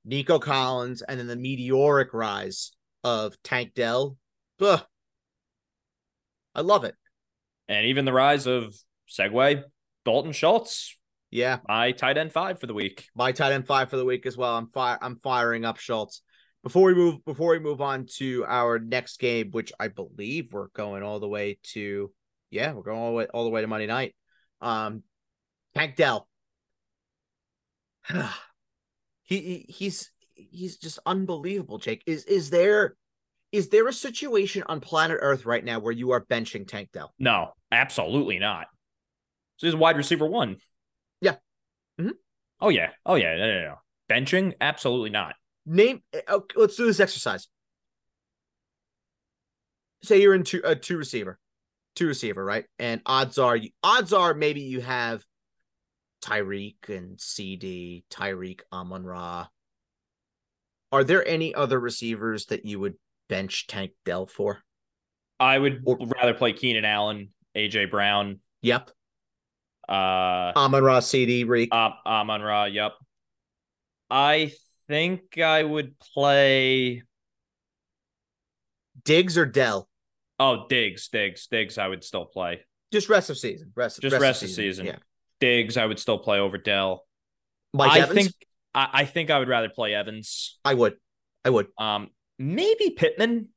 [0.05, 2.71] Nico Collins and then the meteoric rise
[3.03, 4.17] of Tank Dell.
[4.61, 4.81] Ugh.
[6.53, 6.95] I love it.
[7.67, 8.75] And even the rise of
[9.09, 9.63] Segway,
[10.05, 10.97] Dalton Schultz,
[11.31, 13.07] Yeah, my tight end five for the week.
[13.15, 14.55] my tight end five for the week as well.
[14.55, 16.21] I'm fire I'm firing up Schultz.
[16.63, 20.69] Before we move before we move on to our next game, which I believe we're
[20.69, 22.11] going all the way to
[22.49, 24.15] yeah, we're going all the way all the way to Monday night.
[24.61, 25.03] Um
[25.75, 26.27] Tank Dell.
[28.09, 28.25] he,
[29.23, 32.01] he he's he's just unbelievable, Jake.
[32.07, 32.95] Is is there
[33.51, 37.13] is there a situation on planet Earth right now where you are benching Tank Dell?
[37.19, 38.67] No, absolutely not.
[39.57, 40.57] So he's wide receiver one.
[41.99, 42.11] Mm-hmm.
[42.61, 42.89] Oh yeah.
[43.05, 43.35] Oh yeah.
[43.35, 43.75] No, no, no.
[44.09, 44.53] Benching?
[44.59, 45.35] Absolutely not.
[45.65, 46.01] Name.
[46.13, 47.47] Okay, oh, let's do this exercise.
[50.03, 51.37] Say you're in two a two receiver,
[51.95, 52.65] two receiver, right?
[52.79, 55.23] And odds are, odds are maybe you have
[56.23, 59.47] Tyreek and CeeDee, Tyreek Amon Ra.
[60.91, 62.95] Are there any other receivers that you would
[63.27, 64.59] bench Tank Dell for?
[65.39, 68.39] I would or, rather play Keenan Allen, AJ Brown.
[68.61, 68.91] Yep.
[69.89, 71.69] Uh Amon Ra, CD, Reek.
[71.71, 72.93] Uh, Amon Ra, yep.
[74.09, 74.53] I
[74.87, 77.03] think I would play
[79.03, 79.89] Diggs or Dell.
[80.39, 81.77] Oh, Diggs, Diggs, Diggs.
[81.77, 82.61] I would still play.
[82.91, 83.71] Just rest of season.
[83.75, 84.01] Rest.
[84.01, 84.63] Just rest, rest of season.
[84.63, 84.85] season.
[84.87, 84.95] Yeah.
[85.39, 87.05] Diggs, I would still play over Dell.
[87.73, 88.15] Mike I Evans?
[88.15, 88.33] think
[88.73, 90.57] I, I think I would rather play Evans.
[90.65, 90.95] I would.
[91.45, 91.67] I would.
[91.77, 93.49] Um, maybe Pittman.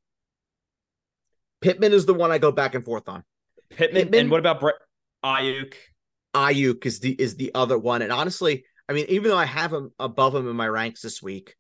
[1.61, 3.23] Pittman is the one I go back and forth on.
[3.71, 4.75] Pittman, Pittman and what about Brett
[5.25, 5.75] Aiyuk?
[6.35, 9.73] Aiyuk is the is the other one, and honestly, I mean, even though I have
[9.73, 11.57] him above him in my ranks this week,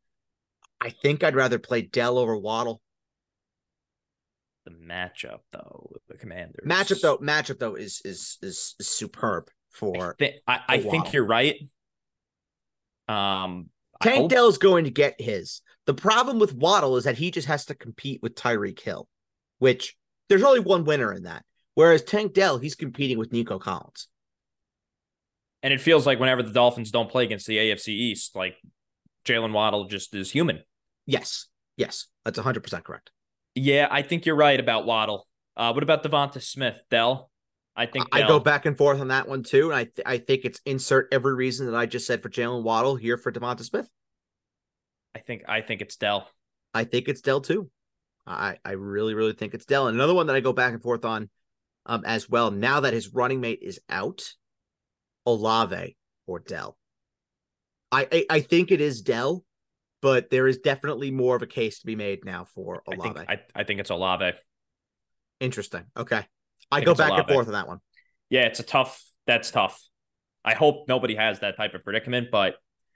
[0.80, 2.80] I think I'd rather play Dell over Waddle.
[4.64, 6.66] The matchup though with the Commanders.
[6.66, 10.16] Matchup though, matchup though is is is, is superb for.
[10.20, 11.56] I, th- I, I think you're right.
[13.08, 13.70] Um,
[14.02, 15.60] Tank Dell is going to get his.
[15.86, 19.08] The problem with Waddle is that he just has to compete with Tyreek Hill,
[19.58, 19.96] which
[20.28, 21.44] there's only one winner in that.
[21.74, 24.08] Whereas Tank Dell, he's competing with Nico Collins.
[25.62, 28.56] And it feels like whenever the Dolphins don't play against the AFC East, like
[29.24, 30.62] Jaylen Waddle just is human.
[31.06, 31.48] Yes.
[31.76, 32.06] Yes.
[32.24, 33.10] That's 100% correct.
[33.54, 35.26] Yeah, I think you're right about Waddle.
[35.56, 37.30] Uh, what about DeVonta Smith, Dell?
[37.74, 40.18] I think I go back and forth on that one too, and I th- I
[40.18, 43.62] think it's insert every reason that I just said for Jaylen Waddle here for DeVonta
[43.62, 43.88] Smith.
[45.14, 46.28] I think I think it's Dell.
[46.74, 47.70] I think it's Dell too.
[48.26, 49.88] I I really really think it's Dell.
[49.88, 51.30] And another one that I go back and forth on,
[51.86, 52.50] um, as well.
[52.50, 54.34] Now that his running mate is out,
[55.26, 55.96] Olave
[56.26, 56.76] or Dell.
[57.90, 59.44] I I, I think it is Dell,
[60.00, 63.10] but there is definitely more of a case to be made now for Olave.
[63.10, 64.32] I think, I, I think it's Olave.
[65.40, 65.84] Interesting.
[65.96, 66.24] Okay.
[66.70, 67.80] I, go back and forth on that one.
[68.30, 69.02] Yeah, it's a tough.
[69.26, 69.78] That's tough.
[70.44, 72.54] I hope nobody has that type of predicament, but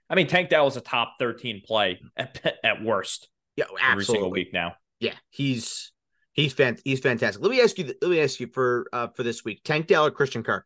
[0.08, 3.28] I mean, Tank Dell is a top thirteen play at, at worst.
[3.56, 3.92] Yeah, absolutely.
[3.92, 4.74] Every single week now.
[4.98, 5.92] Yeah, he's
[6.32, 7.42] he's fan, he's fantastic.
[7.42, 7.92] Let me ask you.
[8.00, 10.64] Let me ask you for uh for this week: Tank Dell or Christian Kirk?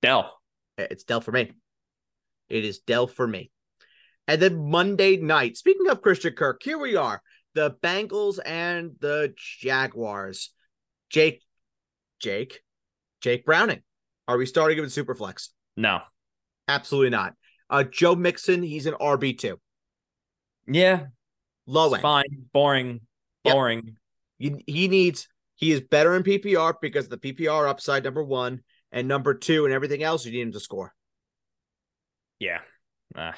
[0.00, 0.38] Dell.
[0.78, 1.52] It's Dell for me.
[2.48, 3.50] It is Dell for me.
[4.28, 5.56] And then Monday night.
[5.56, 7.22] Speaking of Christian Kirk, here we are:
[7.54, 10.50] the Bengals and the Jaguars.
[11.10, 11.42] Jake
[12.20, 12.60] Jake,
[13.20, 13.82] Jake Browning.
[14.28, 15.48] Are we starting him in Superflex?
[15.76, 16.00] No,
[16.68, 17.34] absolutely not.
[17.68, 19.58] Uh, Joe Mixon, he's an RB two.
[20.66, 21.06] Yeah,
[21.66, 23.00] low end, fine, boring,
[23.44, 23.96] boring.
[24.38, 24.56] Yep.
[24.66, 25.28] He, he needs.
[25.56, 28.62] He is better in PPR because the PPR upside number one
[28.92, 30.24] and number two and everything else.
[30.24, 30.94] You need him to score.
[32.38, 32.60] Yeah,
[33.16, 33.32] uh,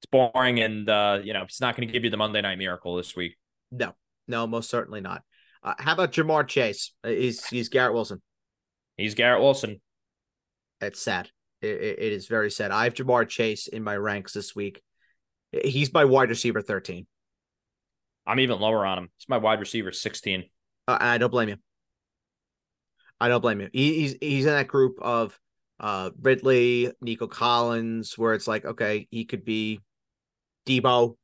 [0.00, 2.58] it's boring, and uh, you know he's not going to give you the Monday Night
[2.58, 3.36] Miracle this week.
[3.70, 3.94] No,
[4.28, 5.22] no, most certainly not.
[5.62, 6.92] Uh, how about Ja'Marr Chase?
[7.04, 8.20] Uh, he's he's Garrett Wilson.
[8.96, 9.80] He's Garrett Wilson.
[10.80, 11.30] It's sad.
[11.62, 12.70] It, it is very sad.
[12.70, 14.82] I have Ja'Marr Chase in my ranks this week.
[15.52, 17.06] He's my wide receiver 13.
[18.26, 19.08] I'm even lower on him.
[19.18, 20.44] He's my wide receiver 16.
[20.86, 21.56] Uh, I don't blame you.
[23.20, 23.70] I don't blame him.
[23.72, 25.38] He, he's he's in that group of
[25.78, 29.80] uh Ridley, Nico Collins, where it's like, okay, he could be
[30.66, 31.16] Deebo.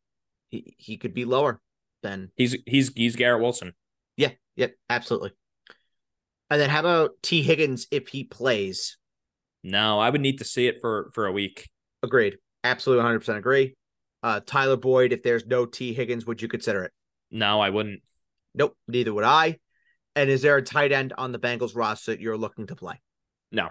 [0.48, 1.60] He he could be lower
[2.02, 3.72] than he's he's he's Garrett Wilson.
[4.16, 5.32] Yeah, yep, absolutely.
[6.50, 8.98] And then how about Tee Higgins if he plays?
[9.64, 11.68] No, I would need to see it for for a week.
[12.02, 12.36] Agreed.
[12.62, 13.74] Absolutely 100% agree.
[14.22, 16.92] Uh, Tyler Boyd, if there's no Tee Higgins, would you consider it?
[17.30, 18.00] No, I wouldn't.
[18.54, 19.58] Nope, neither would I.
[20.16, 23.00] And is there a tight end on the Bengals roster that you're looking to play?
[23.52, 23.68] No.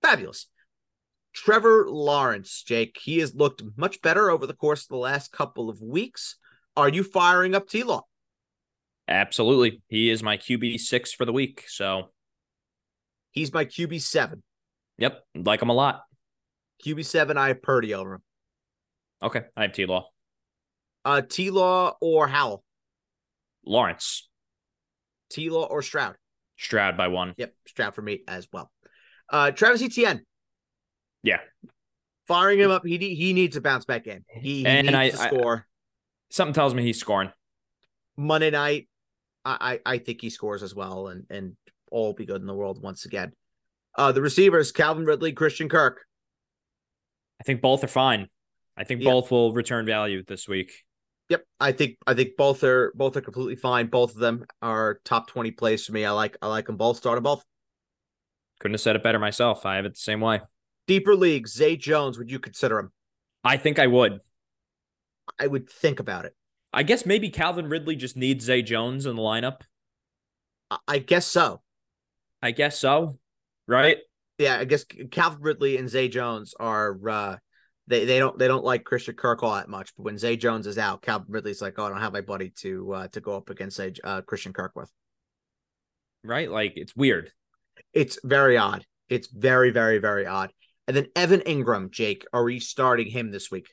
[0.00, 0.46] Fabulous.
[1.34, 5.68] Trevor Lawrence, Jake, he has looked much better over the course of the last couple
[5.68, 6.36] of weeks.
[6.76, 8.02] Are you firing up T Law?
[9.08, 9.82] Absolutely.
[9.88, 11.64] He is my QB six for the week.
[11.66, 12.10] So
[13.32, 14.42] he's my QB seven.
[14.98, 15.20] Yep.
[15.34, 16.02] Like him a lot.
[16.84, 18.22] QB seven, I have Purdy over him.
[19.22, 19.42] Okay.
[19.56, 20.08] I have T Law.
[21.04, 22.62] Uh T Law or Howell?
[23.66, 24.29] Lawrence.
[25.30, 26.16] T Law or Stroud?
[26.58, 27.34] Stroud by one.
[27.38, 27.54] Yep.
[27.66, 28.70] Stroud for me as well.
[29.30, 30.22] Uh Travis Etienne.
[31.22, 31.38] Yeah.
[32.26, 32.84] Firing him up.
[32.84, 34.24] He he needs a bounce back game.
[34.28, 35.56] He, he and needs I, to score.
[35.56, 35.62] I,
[36.30, 37.32] something tells me he's scoring.
[38.16, 38.88] Monday night,
[39.44, 41.56] I, I think he scores as well, and and
[41.90, 43.32] all will be good in the world once again.
[43.96, 46.04] Uh, the receivers: Calvin Ridley, Christian Kirk.
[47.40, 48.28] I think both are fine.
[48.76, 49.10] I think Yeah.
[49.10, 50.72] both will return value this week.
[51.30, 53.86] Yep, I think I think both are both are completely fine.
[53.86, 56.04] Both of them are top twenty plays for me.
[56.04, 56.96] I like I like them both.
[56.96, 57.44] Start them both.
[58.58, 59.64] Couldn't have said it better myself.
[59.64, 60.40] I have it the same way.
[60.88, 62.18] Deeper leagues, Zay Jones.
[62.18, 62.92] Would you consider him?
[63.44, 64.18] I think I would.
[65.38, 66.34] I would think about it.
[66.72, 69.60] I guess maybe Calvin Ridley just needs Zay Jones in the lineup.
[70.68, 71.62] I, I guess so.
[72.42, 73.18] I guess so.
[73.68, 73.98] Right?
[74.38, 77.36] Yeah, I guess Calvin Ridley and Zay Jones are uh
[77.90, 79.94] they they don't they don't like Christian Kirk all that much.
[79.96, 82.50] But when Zay Jones is out, Calvin Ridley's like, oh, I don't have my buddy
[82.60, 84.90] to uh to go up against Zay, uh, Christian Kirk with.
[86.24, 86.50] Right?
[86.50, 87.30] Like it's weird.
[87.92, 88.86] It's very odd.
[89.08, 90.52] It's very very very odd.
[90.86, 93.68] And then Evan Engram, Jake, are we starting him this week?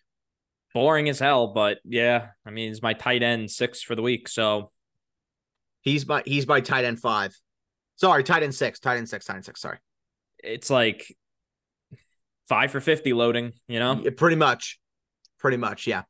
[0.74, 4.28] Boring as hell, but yeah, I mean, he's my tight end six for the week.
[4.28, 4.72] So
[5.88, 7.34] He's my he's my tight end five.
[7.96, 9.62] Sorry, tight end six, tight end six, tight end six.
[9.62, 9.78] Sorry,
[10.44, 11.16] it's like
[12.48, 14.02] five for 50 loading, you know?
[14.04, 14.80] Yeah, pretty much,
[15.40, 16.04] pretty much, yeah.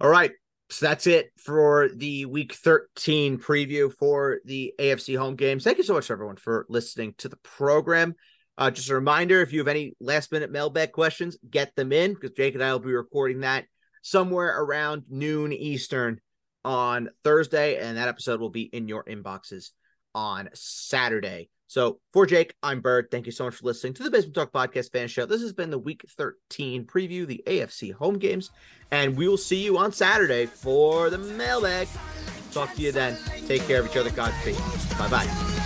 [0.00, 0.32] All right,
[0.70, 5.64] so that's it for the Week 13 preview for the AFC home games.
[5.64, 8.14] Thank you so much, everyone, for listening to the program.
[8.56, 12.14] Uh, just a reminder: if you have any last minute mailbag questions, get them in
[12.14, 13.66] because Jake and I will be recording that
[14.02, 16.20] somewhere around noon Eastern
[16.64, 19.70] on Thursday, and that episode will be in your inboxes
[20.14, 21.50] on Saturday.
[21.66, 23.08] So for Jake, I'm Bird.
[23.10, 25.26] Thank you so much for listening to the Basement Talk Podcast Fan Show.
[25.26, 28.50] This has been the Week 13 preview, the AFC home games,
[28.90, 31.88] and we will see you on Saturday for the mailbag.
[32.52, 33.16] Talk to you then.
[33.46, 34.10] Take care of each other.
[34.10, 34.56] Godspeed.
[34.98, 35.63] Bye bye.